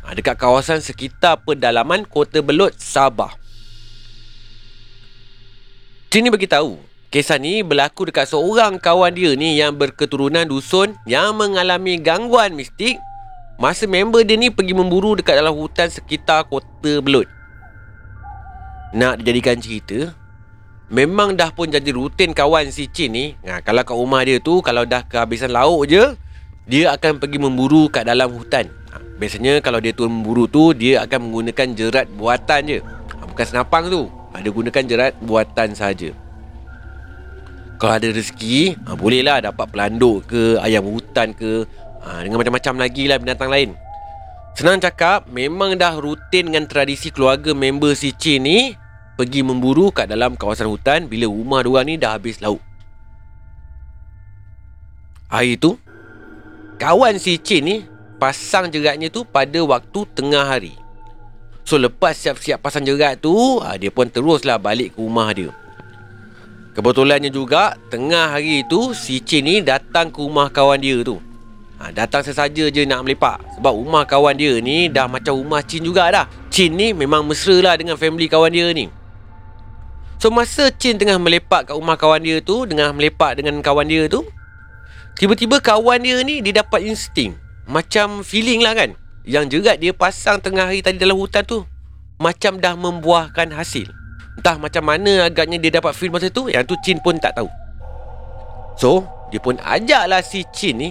ha, 0.00 0.16
Dekat 0.16 0.40
kawasan 0.40 0.80
sekitar 0.80 1.36
pedalaman 1.44 2.08
Kota 2.08 2.40
Belot, 2.40 2.72
Sabah. 2.80 3.36
Chin 6.08 6.24
ni 6.24 6.32
beritahu 6.32 6.80
Kisah 7.12 7.36
ni 7.36 7.60
berlaku 7.60 8.08
dekat 8.08 8.32
seorang 8.32 8.80
kawan 8.80 9.12
dia 9.12 9.36
ni 9.36 9.60
yang 9.60 9.76
berketurunan 9.76 10.48
dusun 10.48 10.96
yang 11.04 11.36
mengalami 11.36 12.00
gangguan 12.00 12.56
mistik 12.56 12.96
Masa 13.58 13.90
member 13.90 14.22
dia 14.22 14.38
ni 14.38 14.54
pergi 14.54 14.70
memburu 14.70 15.18
dekat 15.18 15.34
dalam 15.34 15.50
hutan 15.50 15.90
sekitar 15.90 16.46
kota 16.46 17.02
Belut. 17.02 17.26
Nak 18.94 19.18
dijadikan 19.18 19.58
cerita, 19.58 20.14
memang 20.86 21.34
dah 21.34 21.50
pun 21.50 21.66
jadi 21.66 21.90
rutin 21.90 22.30
kawan 22.30 22.70
si 22.70 22.86
Chin 22.86 23.10
ni. 23.10 23.34
Nah, 23.42 23.58
kalau 23.58 23.82
kat 23.82 23.98
rumah 23.98 24.22
dia 24.22 24.38
tu, 24.38 24.62
kalau 24.62 24.86
dah 24.86 25.02
kehabisan 25.02 25.50
lauk 25.50 25.90
je, 25.90 26.14
dia 26.70 26.94
akan 26.94 27.18
pergi 27.18 27.42
memburu 27.42 27.90
kat 27.90 28.06
dalam 28.06 28.30
hutan. 28.30 28.70
Biasanya 29.18 29.58
kalau 29.58 29.82
dia 29.82 29.90
turun 29.90 30.22
memburu 30.22 30.46
tu, 30.46 30.70
dia 30.70 31.02
akan 31.02 31.18
menggunakan 31.26 31.74
jerat 31.74 32.06
buatan 32.14 32.62
je. 32.62 32.78
bukan 33.26 33.42
senapang 33.42 33.90
tu. 33.90 34.06
Ha, 34.06 34.38
dia 34.38 34.54
gunakan 34.54 34.82
jerat 34.86 35.12
buatan 35.18 35.74
saja. 35.74 36.14
Kalau 37.82 37.94
ada 37.98 38.06
rezeki, 38.06 38.78
ha, 38.86 38.94
bolehlah 38.94 39.42
dapat 39.50 39.66
pelanduk 39.66 40.30
ke, 40.30 40.62
ayam 40.62 40.86
hutan 40.86 41.34
ke, 41.34 41.66
ha, 42.08 42.24
dengan 42.24 42.40
macam-macam 42.40 42.74
lagi 42.80 43.04
lah 43.04 43.20
binatang 43.20 43.52
lain. 43.52 43.76
Senang 44.56 44.80
cakap, 44.80 45.28
memang 45.28 45.76
dah 45.76 45.94
rutin 46.00 46.50
dengan 46.50 46.64
tradisi 46.66 47.12
keluarga 47.12 47.52
member 47.52 47.92
si 47.92 48.10
Chin 48.16 48.42
ni 48.42 48.74
pergi 49.14 49.44
memburu 49.44 49.92
kat 49.92 50.10
dalam 50.10 50.34
kawasan 50.34 50.66
hutan 50.66 51.06
bila 51.06 51.28
rumah 51.28 51.62
diorang 51.62 51.86
ni 51.86 51.94
dah 52.00 52.16
habis 52.16 52.40
lauk. 52.42 52.58
Hari 55.28 55.60
tu, 55.60 55.76
kawan 56.80 57.20
si 57.20 57.36
Chin 57.38 57.62
ni 57.62 57.76
pasang 58.16 58.72
jeratnya 58.72 59.12
tu 59.12 59.22
pada 59.22 59.60
waktu 59.62 60.00
tengah 60.16 60.42
hari. 60.42 60.74
So 61.62 61.76
lepas 61.76 62.16
siap-siap 62.16 62.64
pasang 62.64 62.88
jerat 62.88 63.20
tu, 63.20 63.60
ha, 63.60 63.76
dia 63.76 63.92
pun 63.92 64.08
teruslah 64.08 64.56
balik 64.56 64.96
ke 64.96 64.98
rumah 64.98 65.30
dia. 65.36 65.52
Kebetulannya 66.78 67.34
juga 67.34 67.74
Tengah 67.90 68.38
hari 68.38 68.62
tu 68.70 68.94
Si 68.94 69.18
Chin 69.18 69.42
ni 69.42 69.58
datang 69.66 70.14
ke 70.14 70.22
rumah 70.22 70.46
kawan 70.46 70.78
dia 70.78 71.02
tu 71.02 71.18
ha, 71.78 71.94
Datang 71.94 72.26
sesaja 72.26 72.68
je 72.68 72.82
nak 72.84 73.06
melepak 73.06 73.38
Sebab 73.56 73.72
rumah 73.72 74.04
kawan 74.04 74.34
dia 74.34 74.58
ni 74.58 74.90
Dah 74.90 75.06
macam 75.06 75.38
rumah 75.38 75.62
Chin 75.62 75.86
juga 75.86 76.10
dah. 76.10 76.26
Chin 76.50 76.74
ni 76.74 76.90
memang 76.92 77.24
mesra 77.24 77.58
lah 77.62 77.74
Dengan 77.78 77.94
family 77.94 78.26
kawan 78.26 78.50
dia 78.50 78.68
ni. 78.74 78.90
So 80.18 80.34
masa 80.34 80.74
Chin 80.74 80.98
tengah 80.98 81.16
melepak 81.16 81.70
kat 81.70 81.74
rumah 81.78 81.94
kawan 81.94 82.20
dia 82.20 82.42
tu 82.42 82.66
Dengan 82.66 82.90
melepak 82.92 83.38
dengan 83.38 83.62
kawan 83.62 83.86
dia 83.86 84.10
tu 84.10 84.26
Tiba-tiba 85.18 85.62
kawan 85.62 86.02
dia 86.02 86.18
ni 86.26 86.42
Dia 86.42 86.62
dapat 86.62 86.82
insting. 86.86 87.38
Macam 87.68 88.26
feeling 88.26 88.62
lah 88.64 88.74
kan. 88.74 88.94
Yang 89.28 89.60
jerat 89.60 89.76
dia 89.76 89.92
pasang 89.92 90.40
tengah 90.40 90.72
hari 90.72 90.80
tadi 90.80 90.96
dalam 90.96 91.18
hutan 91.18 91.44
tu. 91.44 91.66
Macam 92.16 92.58
dah 92.58 92.74
membuahkan 92.74 93.52
hasil. 93.52 93.86
Entah 94.38 94.56
macam 94.56 94.86
mana 94.86 95.26
agaknya 95.26 95.58
dia 95.58 95.82
dapat 95.82 95.98
feel 95.98 96.14
masa 96.14 96.30
tu 96.30 96.46
Yang 96.46 96.70
tu 96.70 96.74
Chin 96.86 96.98
pun 97.02 97.18
tak 97.18 97.34
tahu. 97.34 97.50
So 98.78 99.02
Dia 99.34 99.42
pun 99.42 99.58
ajaklah 99.58 100.22
si 100.22 100.46
Chin 100.54 100.78
ni 100.78 100.90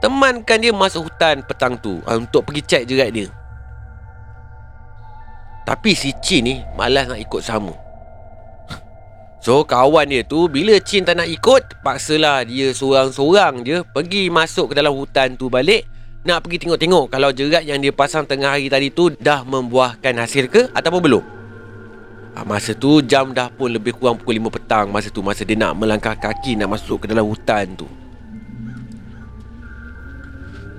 Temankan 0.00 0.64
dia 0.64 0.72
masuk 0.72 1.12
hutan 1.12 1.44
petang 1.44 1.76
tu. 1.76 2.00
Uh, 2.08 2.16
Untuk 2.16 2.48
pergi 2.48 2.64
check 2.64 2.82
jerat 2.88 3.12
dia. 3.12 3.28
Tapi 5.68 5.92
si 5.92 6.10
Chin 6.24 6.42
ni 6.42 6.56
Malas 6.74 7.06
nak 7.06 7.20
ikut 7.20 7.44
sama. 7.44 7.76
So 9.40 9.64
kawan 9.64 10.12
dia 10.12 10.20
tu 10.20 10.52
Bila 10.52 10.76
Chin 10.84 11.00
tak 11.00 11.16
nak 11.16 11.24
ikut 11.24 11.80
Paksalah 11.80 12.44
dia 12.44 12.76
seorang-seorang 12.76 13.64
je 13.64 13.80
Pergi 13.88 14.28
masuk 14.28 14.72
ke 14.72 14.74
dalam 14.76 14.92
hutan 14.92 15.32
tu 15.32 15.48
balik 15.48 15.88
Nak 16.28 16.44
pergi 16.44 16.60
tengok-tengok 16.60 17.08
Kalau 17.08 17.32
jerat 17.32 17.64
yang 17.64 17.80
dia 17.80 17.88
pasang 17.88 18.28
tengah 18.28 18.52
hari 18.52 18.68
tadi 18.68 18.92
tu 18.92 19.08
Dah 19.16 19.40
membuahkan 19.40 20.12
hasil 20.20 20.52
ke 20.52 20.68
Ataupun 20.76 21.00
belum. 21.00 21.24
Ha, 22.36 22.44
masa 22.44 22.76
tu 22.76 23.00
jam 23.00 23.32
dah 23.32 23.48
pun 23.48 23.72
lebih 23.72 23.96
kurang 23.96 24.20
pukul 24.20 24.36
5 24.36 24.56
petang 24.60 24.86
Masa 24.92 25.08
tu 25.08 25.24
masa 25.24 25.42
dia 25.48 25.56
nak 25.56 25.72
melangkah 25.80 26.14
kaki 26.14 26.60
Nak 26.60 26.76
masuk 26.76 27.02
ke 27.02 27.06
dalam 27.08 27.24
hutan 27.24 27.64
tu 27.80 27.88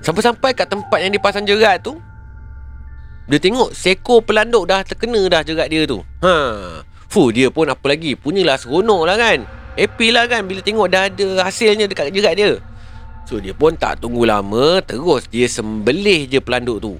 Sampai-sampai 0.01 0.57
kat 0.57 0.65
tempat 0.65 0.99
yang 1.01 1.13
dipasang 1.13 1.45
jerat 1.45 1.85
tu 1.85 2.01
Dia 3.29 3.37
tengok 3.37 3.71
seko 3.71 4.25
pelanduk 4.25 4.65
dah 4.65 4.81
terkena 4.81 5.21
dah 5.29 5.45
jerat 5.45 5.69
dia 5.69 5.85
tu. 5.85 6.01
Ha. 6.25 6.35
Fuh 7.07 7.29
dia 7.29 7.53
pun 7.53 7.69
apa 7.69 7.85
lagi? 7.85 8.17
Punyalah 8.17 8.57
seronok 8.59 9.07
lah 9.07 9.15
kan. 9.15 9.45
Happy 9.77 10.11
lah 10.11 10.27
kan 10.27 10.43
bila 10.43 10.59
tengok 10.59 10.89
dah 10.91 11.07
ada 11.07 11.47
hasilnya 11.47 11.87
dekat 11.87 12.11
jerat 12.11 12.33
dia. 12.35 12.59
So 13.29 13.39
dia 13.39 13.53
pun 13.55 13.77
tak 13.77 14.01
tunggu 14.01 14.27
lama 14.27 14.81
Terus 14.83 15.29
dia 15.29 15.47
sembelih 15.47 16.27
je 16.27 16.41
pelanduk 16.41 16.81
tu. 16.81 16.93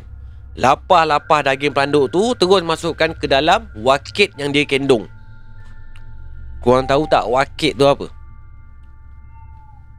Lapah-lapah 0.55 1.51
daging 1.51 1.73
pelanduk 1.73 2.13
tu 2.13 2.37
Terus 2.37 2.61
masukkan 2.63 3.11
ke 3.17 3.25
dalam 3.25 3.67
Wakit 3.75 4.37
yang 4.37 4.53
dia 4.53 4.63
kendung. 4.63 5.09
Korang 6.61 6.85
tahu 6.85 7.09
tak 7.09 7.25
wakit 7.25 7.73
tu 7.73 7.89
apa? 7.89 8.20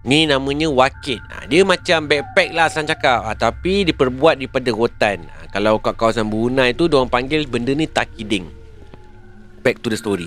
Ni 0.02 0.26
namanya 0.26 0.66
wakit 0.66 1.22
ha, 1.30 1.46
Dia 1.46 1.62
macam 1.62 2.10
backpack 2.10 2.50
lah 2.50 2.66
Sang 2.66 2.86
cakap. 2.86 3.22
Ha, 3.22 3.38
Tapi 3.38 3.86
diperbuat 3.86 4.42
daripada 4.42 4.70
rotan. 4.74 5.30
Ha, 5.30 5.46
Kalau 5.54 5.78
kat 5.78 5.94
kawasan 5.94 6.26
Brunei 6.26 6.74
tu 6.74 6.90
Diorang 6.90 7.06
panggil 7.06 7.46
benda 7.46 7.70
ni 7.70 7.86
takiding. 7.86 8.50
Back 9.62 9.78
to 9.78 9.94
the 9.94 9.98
story. 9.98 10.26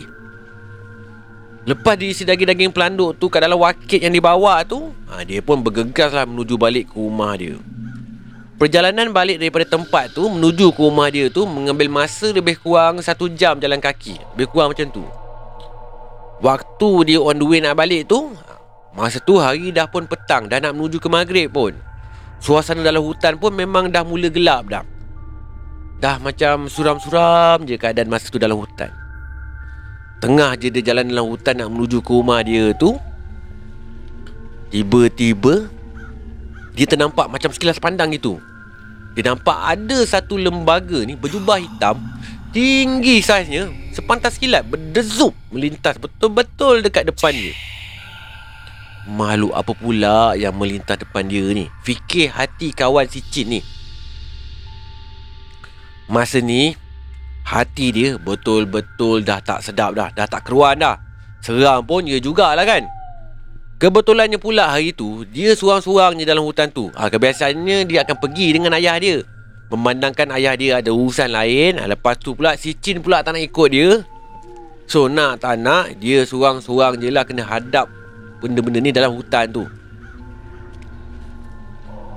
Lepas 1.68 2.00
diisi 2.00 2.24
daging-daging 2.24 2.72
pelanduk 2.72 3.20
tu 3.20 3.28
Kat 3.28 3.44
dalam 3.44 3.60
wakit 3.60 4.00
yang 4.00 4.16
dibawa 4.16 4.64
tu 4.64 4.96
ha, 5.12 5.28
Dia 5.28 5.44
pun 5.44 5.60
bergegas 5.60 6.16
lah 6.16 6.24
Menuju 6.24 6.56
balik 6.56 6.94
ke 6.94 6.96
rumah 6.96 7.36
dia. 7.36 7.60
Perjalanan 8.56 9.12
balik 9.12 9.44
daripada 9.44 9.68
tempat 9.68 10.16
tu 10.16 10.32
menuju 10.32 10.72
ke 10.72 10.80
rumah 10.80 11.12
dia 11.12 11.28
tu 11.28 11.44
mengambil 11.44 11.92
masa 11.92 12.32
lebih 12.32 12.56
kurang 12.56 13.04
satu 13.04 13.28
jam 13.28 13.60
jalan 13.60 13.84
kaki. 13.84 14.16
Lebih 14.32 14.48
kurang 14.48 14.72
macam 14.72 14.88
tu. 14.96 15.04
Waktu 16.40 16.90
dia 17.04 17.20
on 17.20 17.36
the 17.36 17.44
way 17.44 17.60
nak 17.60 17.76
balik 17.76 18.08
tu, 18.08 18.32
masa 18.96 19.20
tu 19.20 19.36
hari 19.38 19.76
dah 19.76 19.86
pun 19.86 20.08
petang 20.08 20.48
dah 20.48 20.58
nak 20.64 20.72
menuju 20.72 21.04
ke 21.04 21.08
maghrib 21.12 21.52
pun. 21.52 21.76
Suasana 22.40 22.84
dalam 22.84 23.04
hutan 23.04 23.36
pun 23.36 23.52
memang 23.52 23.92
dah 23.92 24.08
mula 24.08 24.32
gelap 24.32 24.72
dah. 24.72 24.84
Dah 26.00 26.20
macam 26.20 26.68
suram-suram 26.68 27.64
je 27.68 27.76
keadaan 27.80 28.12
masa 28.12 28.32
tu 28.32 28.40
dalam 28.40 28.60
hutan. 28.60 28.92
Tengah 30.24 30.56
je 30.56 30.72
dia 30.72 30.92
jalan 30.92 31.12
dalam 31.12 31.28
hutan 31.28 31.60
nak 31.60 31.70
menuju 31.72 32.00
ke 32.00 32.12
rumah 32.12 32.40
dia 32.44 32.72
tu, 32.76 32.96
tiba-tiba 34.72 35.68
dia 36.76 36.86
ternampak 36.88 37.28
macam 37.32 37.52
sekilas 37.52 37.80
pandang 37.80 38.12
itu. 38.12 38.40
Dia 39.16 39.32
nampak 39.32 39.56
ada 39.56 40.04
satu 40.04 40.36
lembaga 40.36 41.04
ni 41.08 41.16
berjubah 41.16 41.56
hitam 41.60 42.00
tinggi 42.56 43.20
saiznya 43.20 43.68
sepantas 43.92 44.40
kilat 44.40 44.64
berdezup 44.68 45.36
melintas 45.52 46.00
betul-betul 46.00 46.84
dekat 46.84 47.08
depan 47.08 47.36
dia. 47.36 47.56
Makhluk 49.06 49.54
apa 49.54 49.70
pula 49.78 50.34
yang 50.34 50.58
melintas 50.58 50.98
depan 50.98 51.30
dia 51.30 51.46
ni? 51.54 51.70
Fikir 51.86 52.34
hati 52.34 52.74
kawan 52.74 53.06
si 53.06 53.22
Chin 53.22 53.54
ni. 53.54 53.62
Masa 56.10 56.42
ni 56.42 56.74
hati 57.46 57.94
dia 57.94 58.18
betul-betul 58.18 59.22
dah 59.22 59.38
tak 59.46 59.62
sedap 59.62 59.94
dah, 59.94 60.10
dah 60.10 60.26
tak 60.26 60.50
keruan 60.50 60.82
dah. 60.82 60.98
Seram 61.46 61.86
pun 61.86 62.02
dia 62.02 62.18
jugalah 62.18 62.66
kan. 62.66 62.90
Kebetulannya 63.76 64.40
pula 64.40 64.72
hari 64.72 64.96
tu 64.96 65.28
Dia 65.28 65.52
seorang-seorang 65.52 66.16
je 66.16 66.24
dalam 66.24 66.48
hutan 66.48 66.72
tu 66.72 66.88
ha, 66.96 67.12
Kebiasaannya 67.12 67.84
dia 67.84 68.08
akan 68.08 68.16
pergi 68.24 68.56
dengan 68.56 68.72
ayah 68.80 68.96
dia 68.96 69.20
Memandangkan 69.68 70.32
ayah 70.32 70.56
dia 70.56 70.80
ada 70.80 70.96
urusan 70.96 71.28
lain 71.28 71.84
ha, 71.84 71.92
Lepas 71.92 72.16
tu 72.24 72.40
pula 72.40 72.56
si 72.56 72.72
Chin 72.80 73.04
pula 73.04 73.20
tak 73.20 73.36
nak 73.36 73.44
ikut 73.44 73.68
dia 73.68 74.00
So 74.88 75.12
nak 75.12 75.44
tak 75.44 75.60
nak 75.60 76.00
Dia 76.00 76.24
seorang-seorang 76.24 77.04
je 77.04 77.12
lah 77.12 77.28
kena 77.28 77.44
hadap 77.44 77.92
Benda-benda 78.44 78.80
ni 78.84 78.92
dalam 78.92 79.16
hutan 79.16 79.48
tu. 79.50 79.64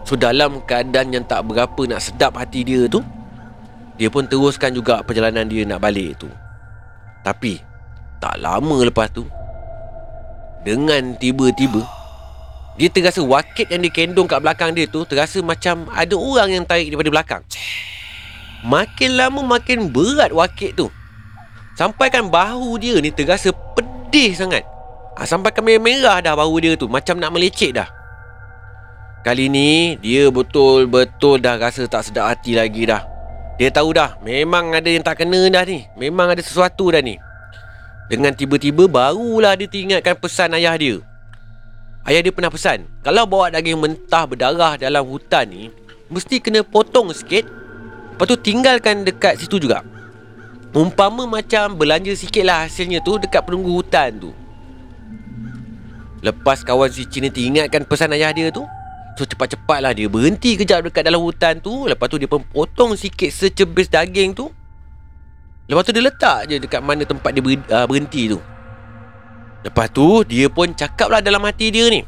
So 0.08 0.16
dalam 0.16 0.64
keadaan 0.64 1.12
yang 1.12 1.24
tak 1.28 1.44
berapa 1.44 1.84
nak 1.84 2.00
sedap 2.00 2.40
hati 2.40 2.64
dia 2.64 2.88
tu 2.88 3.04
Dia 4.00 4.08
pun 4.08 4.24
teruskan 4.24 4.72
juga 4.72 5.04
perjalanan 5.04 5.44
dia 5.44 5.68
nak 5.68 5.84
balik 5.84 6.16
tu. 6.16 6.32
Tapi 7.20 7.60
Tak 8.16 8.40
lama 8.40 8.88
lepas 8.88 9.12
tu 9.12 9.28
dengan 10.64 11.14
tiba-tiba 11.16 11.80
Dia 12.80 12.88
terasa 12.90 13.20
wakit 13.20 13.68
yang 13.68 13.84
dikendung 13.84 14.26
kat 14.26 14.40
belakang 14.40 14.72
dia 14.72 14.88
tu 14.88 15.04
Terasa 15.04 15.44
macam 15.44 15.86
ada 15.92 16.16
orang 16.16 16.56
yang 16.56 16.64
tarik 16.64 16.88
daripada 16.88 17.12
belakang. 17.12 17.42
Makin 18.66 19.10
lama 19.14 19.40
makin 19.44 19.86
berat 19.94 20.34
wakit 20.34 20.74
tu. 20.74 20.90
Sampaikan 21.78 22.26
bahu 22.26 22.74
dia 22.80 22.98
ni 22.98 23.14
terasa 23.14 23.54
pedih 23.54 24.34
sangat 24.34 24.66
ha, 25.18 25.26
Sampaikan 25.26 25.66
merah-merah 25.66 26.22
dah 26.22 26.38
bahu 26.38 26.62
dia 26.62 26.78
tu 26.78 26.86
Macam 26.86 27.18
nak 27.18 27.34
melecet 27.34 27.74
dah 27.74 27.90
Kali 29.26 29.50
ni 29.50 29.98
dia 29.98 30.30
betul-betul 30.30 31.42
dah 31.42 31.58
rasa 31.58 31.90
tak 31.90 32.06
sedap 32.06 32.30
hati 32.30 32.54
lagi 32.54 32.86
dah 32.86 33.02
Dia 33.58 33.74
tahu 33.74 33.90
dah 33.90 34.14
memang 34.22 34.70
ada 34.70 34.86
yang 34.86 35.02
tak 35.02 35.26
kena 35.26 35.50
dah 35.50 35.66
ni 35.66 35.82
Memang 35.98 36.30
ada 36.30 36.38
sesuatu 36.38 36.94
dah 36.94 37.02
ni 37.02 37.18
dengan 38.08 38.32
tiba-tiba 38.32 38.88
barulah 38.88 39.52
dia 39.52 39.68
teringatkan 39.68 40.16
pesan 40.16 40.56
ayah 40.56 40.72
dia. 40.80 40.96
Ayah 42.08 42.24
dia 42.24 42.32
pernah 42.32 42.48
pesan, 42.48 42.88
kalau 43.04 43.28
bawa 43.28 43.52
daging 43.52 43.76
mentah 43.76 44.24
berdarah 44.24 44.80
dalam 44.80 45.04
hutan 45.04 45.44
ni, 45.44 45.68
mesti 46.08 46.40
kena 46.40 46.64
potong 46.64 47.12
sikit, 47.12 47.44
lepas 47.44 48.24
tu 48.24 48.40
tinggalkan 48.40 49.04
dekat 49.04 49.36
situ 49.36 49.60
juga. 49.60 49.84
Umpama 50.72 51.28
macam 51.28 51.76
belanja 51.76 52.16
sikit 52.16 52.48
lah 52.48 52.64
hasilnya 52.64 53.04
tu 53.04 53.20
dekat 53.20 53.44
penunggu 53.44 53.76
hutan 53.76 54.16
tu. 54.16 54.32
Lepas 56.18 56.66
kawan 56.66 56.90
si 56.90 57.06
Cina 57.06 57.30
teringatkan 57.30 57.86
pesan 57.86 58.14
ayah 58.14 58.34
dia 58.34 58.50
tu, 58.50 58.66
so 59.14 59.22
cepat-cepatlah 59.22 59.94
dia 59.94 60.10
berhenti 60.10 60.58
kejap 60.58 60.82
dekat 60.82 61.06
dalam 61.06 61.22
hutan 61.22 61.62
tu, 61.62 61.86
lepas 61.86 62.10
tu 62.10 62.18
dia 62.18 62.26
pun 62.26 62.42
potong 62.42 62.98
sikit 62.98 63.30
secebis 63.30 63.86
daging 63.86 64.34
tu, 64.34 64.50
Lepas 65.68 65.84
tu 65.84 65.92
dia 65.92 66.00
letak 66.00 66.48
je 66.48 66.56
dekat 66.56 66.80
mana 66.80 67.04
tempat 67.04 67.28
dia 67.28 67.44
uh, 67.44 67.84
berhenti 67.84 68.32
tu. 68.32 68.40
Lepas 69.60 69.92
tu 69.92 70.24
dia 70.24 70.48
pun 70.48 70.72
cakap 70.72 71.12
lah 71.12 71.20
dalam 71.20 71.44
hati 71.44 71.68
dia 71.68 71.92
ni. 71.92 72.00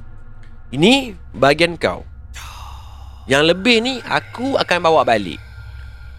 Ini 0.72 1.12
bahagian 1.36 1.76
kau. 1.76 2.08
Yang 3.28 3.52
lebih 3.52 3.84
ni 3.84 4.00
aku 4.00 4.56
akan 4.56 4.78
bawa 4.80 5.04
balik. 5.04 5.36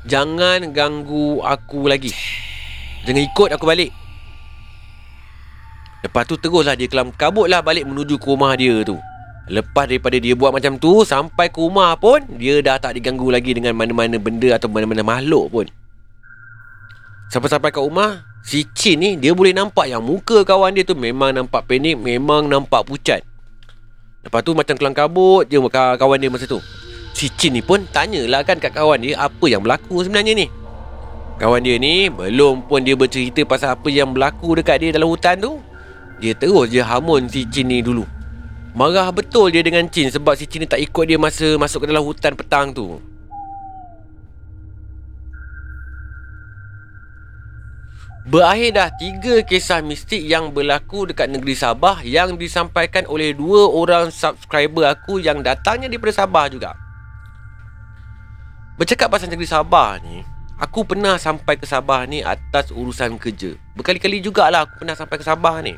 Jangan 0.05 0.69
ganggu 0.69 1.41
aku 1.41 1.89
lagi. 1.89 2.13
Jangan 3.09 3.25
ikut 3.25 3.49
aku 3.57 3.65
balik 3.65 3.89
Lepas 6.01 6.25
tu 6.25 6.35
teruslah 6.37 6.73
dia 6.73 6.89
kelam 6.89 7.13
kabut 7.13 7.45
lah 7.45 7.61
balik 7.61 7.85
menuju 7.85 8.17
ke 8.17 8.25
rumah 8.25 8.57
dia 8.57 8.81
tu. 8.81 8.97
Lepas 9.51 9.89
daripada 9.89 10.15
dia 10.21 10.37
buat 10.37 10.53
macam 10.53 10.77
tu 10.77 11.01
Sampai 11.01 11.49
ke 11.49 11.57
rumah 11.57 11.97
pun 11.97 12.21
Dia 12.37 12.61
dah 12.61 12.77
tak 12.77 12.95
diganggu 12.95 13.33
lagi 13.33 13.57
dengan 13.57 13.73
mana-mana 13.73 14.21
benda 14.21 14.53
Atau 14.53 14.69
mana-mana 14.69 15.01
makhluk 15.01 15.49
pun. 15.49 15.65
Sampai-sampai 17.33 17.73
ke 17.73 17.81
rumah 17.81 18.23
Si 18.45 18.65
Chin 18.73 19.01
ni 19.01 19.17
dia 19.17 19.33
boleh 19.33 19.53
nampak 19.53 19.89
yang 19.89 20.01
muka 20.01 20.45
kawan 20.45 20.77
dia 20.77 20.85
tu 20.85 20.93
Memang 20.93 21.33
nampak 21.33 21.65
panik 21.65 21.97
Memang 21.97 22.47
nampak 22.47 22.85
pucat. 22.85 23.21
Lepas 24.21 24.45
tu 24.45 24.53
macam 24.53 24.77
kelang 24.77 24.93
kabut 24.93 25.49
je 25.49 25.57
kawan 25.73 26.17
dia 26.21 26.29
masa 26.29 26.45
tu. 26.45 26.61
Si 27.17 27.27
Chin 27.33 27.57
ni 27.57 27.61
pun 27.65 27.81
tanyalah 27.89 28.45
kan 28.45 28.61
kat 28.61 28.77
kawan 28.77 29.01
dia 29.01 29.17
Apa 29.17 29.49
yang 29.49 29.65
berlaku 29.65 30.05
sebenarnya 30.05 30.37
ni. 30.37 30.47
Kawan 31.41 31.65
dia 31.65 31.81
ni 31.81 32.05
belum 32.13 32.69
pun 32.69 32.85
dia 32.85 32.93
bercerita 32.93 33.41
pasal 33.41 33.73
apa 33.73 33.89
yang 33.89 34.13
berlaku 34.13 34.53
dekat 34.53 34.77
dia 34.77 34.89
dalam 34.93 35.09
hutan 35.09 35.41
tu 35.41 35.57
dia 36.21 36.37
terus 36.37 36.69
je 36.69 36.79
hamun 36.79 37.25
si 37.25 37.49
Chin 37.49 37.65
ni 37.65 37.81
dulu. 37.81 38.05
Marah 38.71 39.11
betul 39.11 39.51
dia 39.51 39.59
dengan 39.59 39.83
Chin 39.91 40.07
Sebab 40.07 40.31
si 40.39 40.47
Chin 40.47 40.63
ni 40.63 40.67
tak 40.69 40.79
ikut 40.79 41.03
dia 41.03 41.19
masa 41.19 41.59
masuk 41.59 41.83
ke 41.83 41.87
dalam 41.91 42.05
hutan 42.05 42.37
petang 42.37 42.71
tu. 42.71 43.01
Berakhir 48.21 48.69
dah 48.77 48.89
tiga 49.01 49.41
kisah 49.41 49.81
mistik 49.81 50.21
yang 50.21 50.53
berlaku 50.53 51.09
dekat 51.09 51.25
negeri 51.25 51.57
Sabah 51.57 52.05
Yang 52.05 52.37
disampaikan 52.37 53.09
oleh 53.09 53.33
dua 53.33 53.65
orang 53.65 54.13
subscriber 54.13 54.87
aku 54.93 55.17
yang 55.17 55.41
datangnya 55.41 55.89
daripada 55.89 56.13
Sabah 56.13 56.45
juga. 56.47 56.71
Bercakap 58.77 59.09
pasal 59.09 59.27
negeri 59.33 59.49
Sabah 59.49 59.97
ni 60.05 60.21
Aku 60.61 60.85
pernah 60.85 61.17
sampai 61.17 61.57
ke 61.57 61.65
Sabah 61.65 62.05
ni 62.05 62.21
atas 62.21 62.69
urusan 62.69 63.17
kerja. 63.17 63.57
Berkali-kali 63.73 64.21
jugalah 64.21 64.69
aku 64.69 64.85
pernah 64.85 64.93
sampai 64.93 65.17
ke 65.17 65.25
Sabah 65.25 65.57
ni 65.65 65.73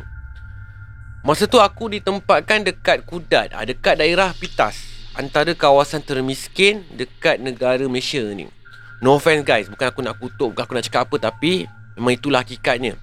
Masa 1.24 1.48
tu 1.48 1.56
aku 1.56 1.88
ditempatkan 1.88 2.68
dekat 2.68 3.08
Kudat, 3.08 3.56
ah, 3.56 3.64
dekat 3.64 3.96
daerah 3.96 4.36
Pitas, 4.36 4.76
antara 5.16 5.56
kawasan 5.56 6.04
termiskin 6.04 6.84
dekat 7.00 7.40
negara 7.40 7.80
Malaysia 7.88 8.20
ni. 8.36 8.52
No 9.00 9.16
offense 9.16 9.48
guys, 9.48 9.72
bukan 9.72 9.88
aku 9.88 10.04
nak 10.04 10.20
kutuk, 10.20 10.52
bukan 10.52 10.64
aku 10.68 10.76
nak 10.76 10.84
cakap 10.84 11.08
apa 11.08 11.32
tapi 11.32 11.64
memang 11.96 12.20
itulah 12.20 12.44
hakikatnya. 12.44 13.00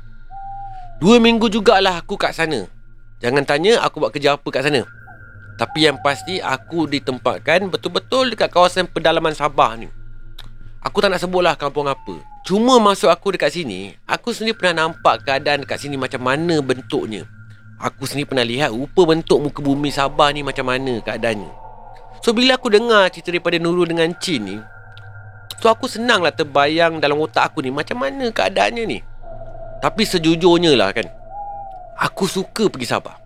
Dua 1.01 1.17
minggu 1.17 1.49
jugalah 1.49 2.05
aku 2.05 2.21
kat 2.21 2.37
sana. 2.37 2.69
Jangan 3.25 3.41
tanya 3.49 3.81
aku 3.81 4.05
buat 4.05 4.13
kerja 4.13 4.37
apa 4.37 4.49
kat 4.53 4.69
sana. 4.69 4.85
Tapi 5.57 5.89
yang 5.89 5.97
pasti 6.05 6.45
aku 6.45 6.93
ditempatkan 6.93 7.73
betul-betul 7.73 8.37
dekat 8.37 8.53
kawasan 8.53 8.85
pedalaman 8.85 9.33
Sabah 9.33 9.81
ni. 9.81 9.89
Aku 10.85 11.01
tak 11.01 11.09
nak 11.09 11.25
sebutlah 11.25 11.57
kampung 11.57 11.89
apa. 11.89 12.21
Cuma 12.45 12.77
masuk 12.77 13.09
aku 13.09 13.33
dekat 13.33 13.57
sini, 13.57 13.97
aku 14.05 14.37
sendiri 14.37 14.61
pernah 14.61 14.85
nampak 14.85 15.25
keadaan 15.25 15.65
dekat 15.65 15.89
sini 15.89 15.97
macam 15.97 16.21
mana 16.21 16.61
bentuknya. 16.61 17.25
Aku 17.81 18.05
sendiri 18.05 18.29
pernah 18.29 18.45
lihat 18.45 18.77
rupa 18.77 19.09
bentuk 19.09 19.41
muka 19.41 19.65
bumi 19.65 19.89
Sabah 19.89 20.29
ni 20.37 20.45
macam 20.45 20.69
mana 20.69 21.01
keadaannya. 21.01 21.49
So 22.21 22.37
bila 22.37 22.61
aku 22.61 22.69
dengar 22.69 23.09
cerita 23.09 23.33
daripada 23.33 23.57
Nurul 23.57 23.89
dengan 23.89 24.13
Chin 24.21 24.45
ni, 24.45 24.57
so 25.57 25.73
aku 25.73 25.89
senanglah 25.89 26.29
terbayang 26.29 27.01
dalam 27.01 27.17
otak 27.17 27.49
aku 27.49 27.65
ni 27.65 27.73
macam 27.73 28.05
mana 28.05 28.29
keadaannya 28.29 28.85
ni. 28.85 29.01
Tapi 29.81 30.05
sejujurnya 30.05 30.77
lah 30.77 30.93
kan, 30.93 31.09
aku 31.97 32.29
suka 32.29 32.69
pergi 32.69 32.85
Sabah. 32.85 33.17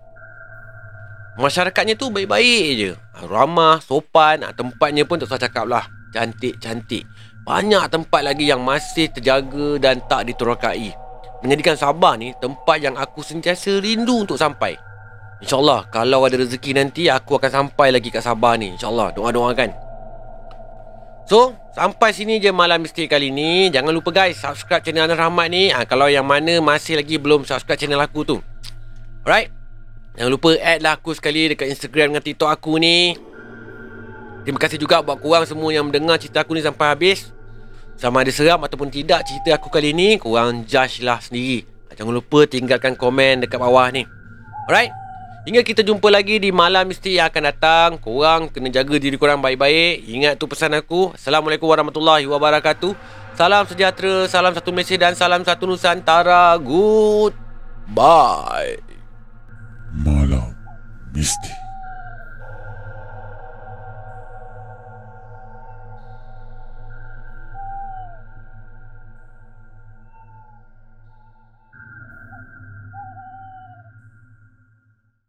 Masyarakatnya 1.34 1.98
tu 1.98 2.14
baik-baik 2.14 2.64
je. 2.78 2.90
Ramah, 3.26 3.82
sopan, 3.82 4.46
ah, 4.46 4.54
tempatnya 4.54 5.02
pun 5.02 5.18
tak 5.18 5.34
usah 5.34 5.42
cakap 5.42 5.66
lah. 5.66 5.82
Cantik-cantik. 6.14 7.02
Banyak 7.42 7.90
tempat 7.90 8.22
lagi 8.22 8.46
yang 8.46 8.62
masih 8.62 9.10
terjaga 9.10 9.82
dan 9.82 9.98
tak 10.06 10.30
diterokai 10.30 11.03
menjadikan 11.44 11.76
Sabah 11.76 12.16
ni 12.16 12.32
tempat 12.40 12.80
yang 12.80 12.96
aku 12.96 13.20
sentiasa 13.20 13.78
rindu 13.84 14.24
untuk 14.24 14.40
sampai. 14.40 14.80
InsyaAllah 15.44 15.92
kalau 15.92 16.24
ada 16.24 16.40
rezeki 16.40 16.72
nanti 16.72 17.12
aku 17.12 17.36
akan 17.36 17.52
sampai 17.52 17.92
lagi 17.92 18.08
kat 18.08 18.24
Sabah 18.24 18.56
ni. 18.56 18.72
InsyaAllah 18.72 19.12
doa-doakan. 19.12 19.70
So, 21.28 21.56
sampai 21.76 22.16
sini 22.16 22.40
je 22.40 22.48
malam 22.48 22.80
misteri 22.80 23.04
kali 23.04 23.28
ni. 23.28 23.68
Jangan 23.68 23.92
lupa 23.92 24.08
guys, 24.08 24.40
subscribe 24.40 24.80
channel 24.80 25.04
Anas 25.04 25.20
Rahmat 25.20 25.52
ni. 25.52 25.68
Ha, 25.68 25.84
kalau 25.84 26.08
yang 26.08 26.24
mana 26.24 26.64
masih 26.64 26.96
lagi 26.96 27.20
belum 27.20 27.44
subscribe 27.44 27.76
channel 27.76 28.00
aku 28.00 28.24
tu. 28.24 28.36
Alright? 29.24 29.52
Jangan 30.16 30.32
lupa 30.32 30.56
add 30.56 30.80
lah 30.80 30.96
aku 30.96 31.12
sekali 31.12 31.52
dekat 31.52 31.68
Instagram 31.68 32.16
dengan 32.16 32.24
TikTok 32.24 32.48
aku 32.48 32.80
ni. 32.80 33.16
Terima 34.44 34.60
kasih 34.60 34.76
juga 34.76 35.00
buat 35.00 35.20
korang 35.20 35.48
semua 35.48 35.72
yang 35.72 35.88
mendengar 35.88 36.20
cerita 36.20 36.44
aku 36.44 36.52
ni 36.56 36.60
sampai 36.60 36.92
habis. 36.92 37.32
Sama 37.94 38.26
ada 38.26 38.32
seram 38.34 38.60
ataupun 38.62 38.90
tidak 38.90 39.22
cerita 39.22 39.54
aku 39.54 39.70
kali 39.70 39.94
ni 39.94 40.18
Korang 40.18 40.66
judge 40.66 41.00
lah 41.00 41.22
sendiri. 41.22 41.62
Jangan 41.94 42.10
lupa 42.10 42.42
tinggalkan 42.42 42.98
komen 42.98 43.46
dekat 43.46 43.58
bawah 43.62 43.86
ni. 43.94 44.02
Alright? 44.66 44.90
Hingga 45.44 45.60
kita 45.60 45.84
jumpa 45.84 46.08
lagi 46.08 46.40
di 46.40 46.48
malam 46.50 46.88
misteri 46.88 47.20
yang 47.20 47.28
akan 47.28 47.42
datang. 47.52 47.90
Korang 48.00 48.48
kena 48.50 48.72
jaga 48.72 48.96
diri 48.96 49.14
korang 49.20 49.38
baik-baik. 49.38 50.08
Ingat 50.08 50.40
tu 50.40 50.48
pesan 50.48 50.72
aku. 50.74 51.12
Assalamualaikum 51.14 51.68
warahmatullahi 51.68 52.24
wabarakatuh. 52.26 52.96
Salam 53.36 53.68
sejahtera, 53.68 54.24
salam 54.26 54.56
satu 54.56 54.72
Malaysia 54.72 54.96
dan 54.96 55.12
salam 55.12 55.44
satu 55.44 55.68
Nusantara. 55.68 56.54
Good 56.56 57.34
Bye 57.92 58.80
Malam 59.92 60.56
Misteri 61.12 61.63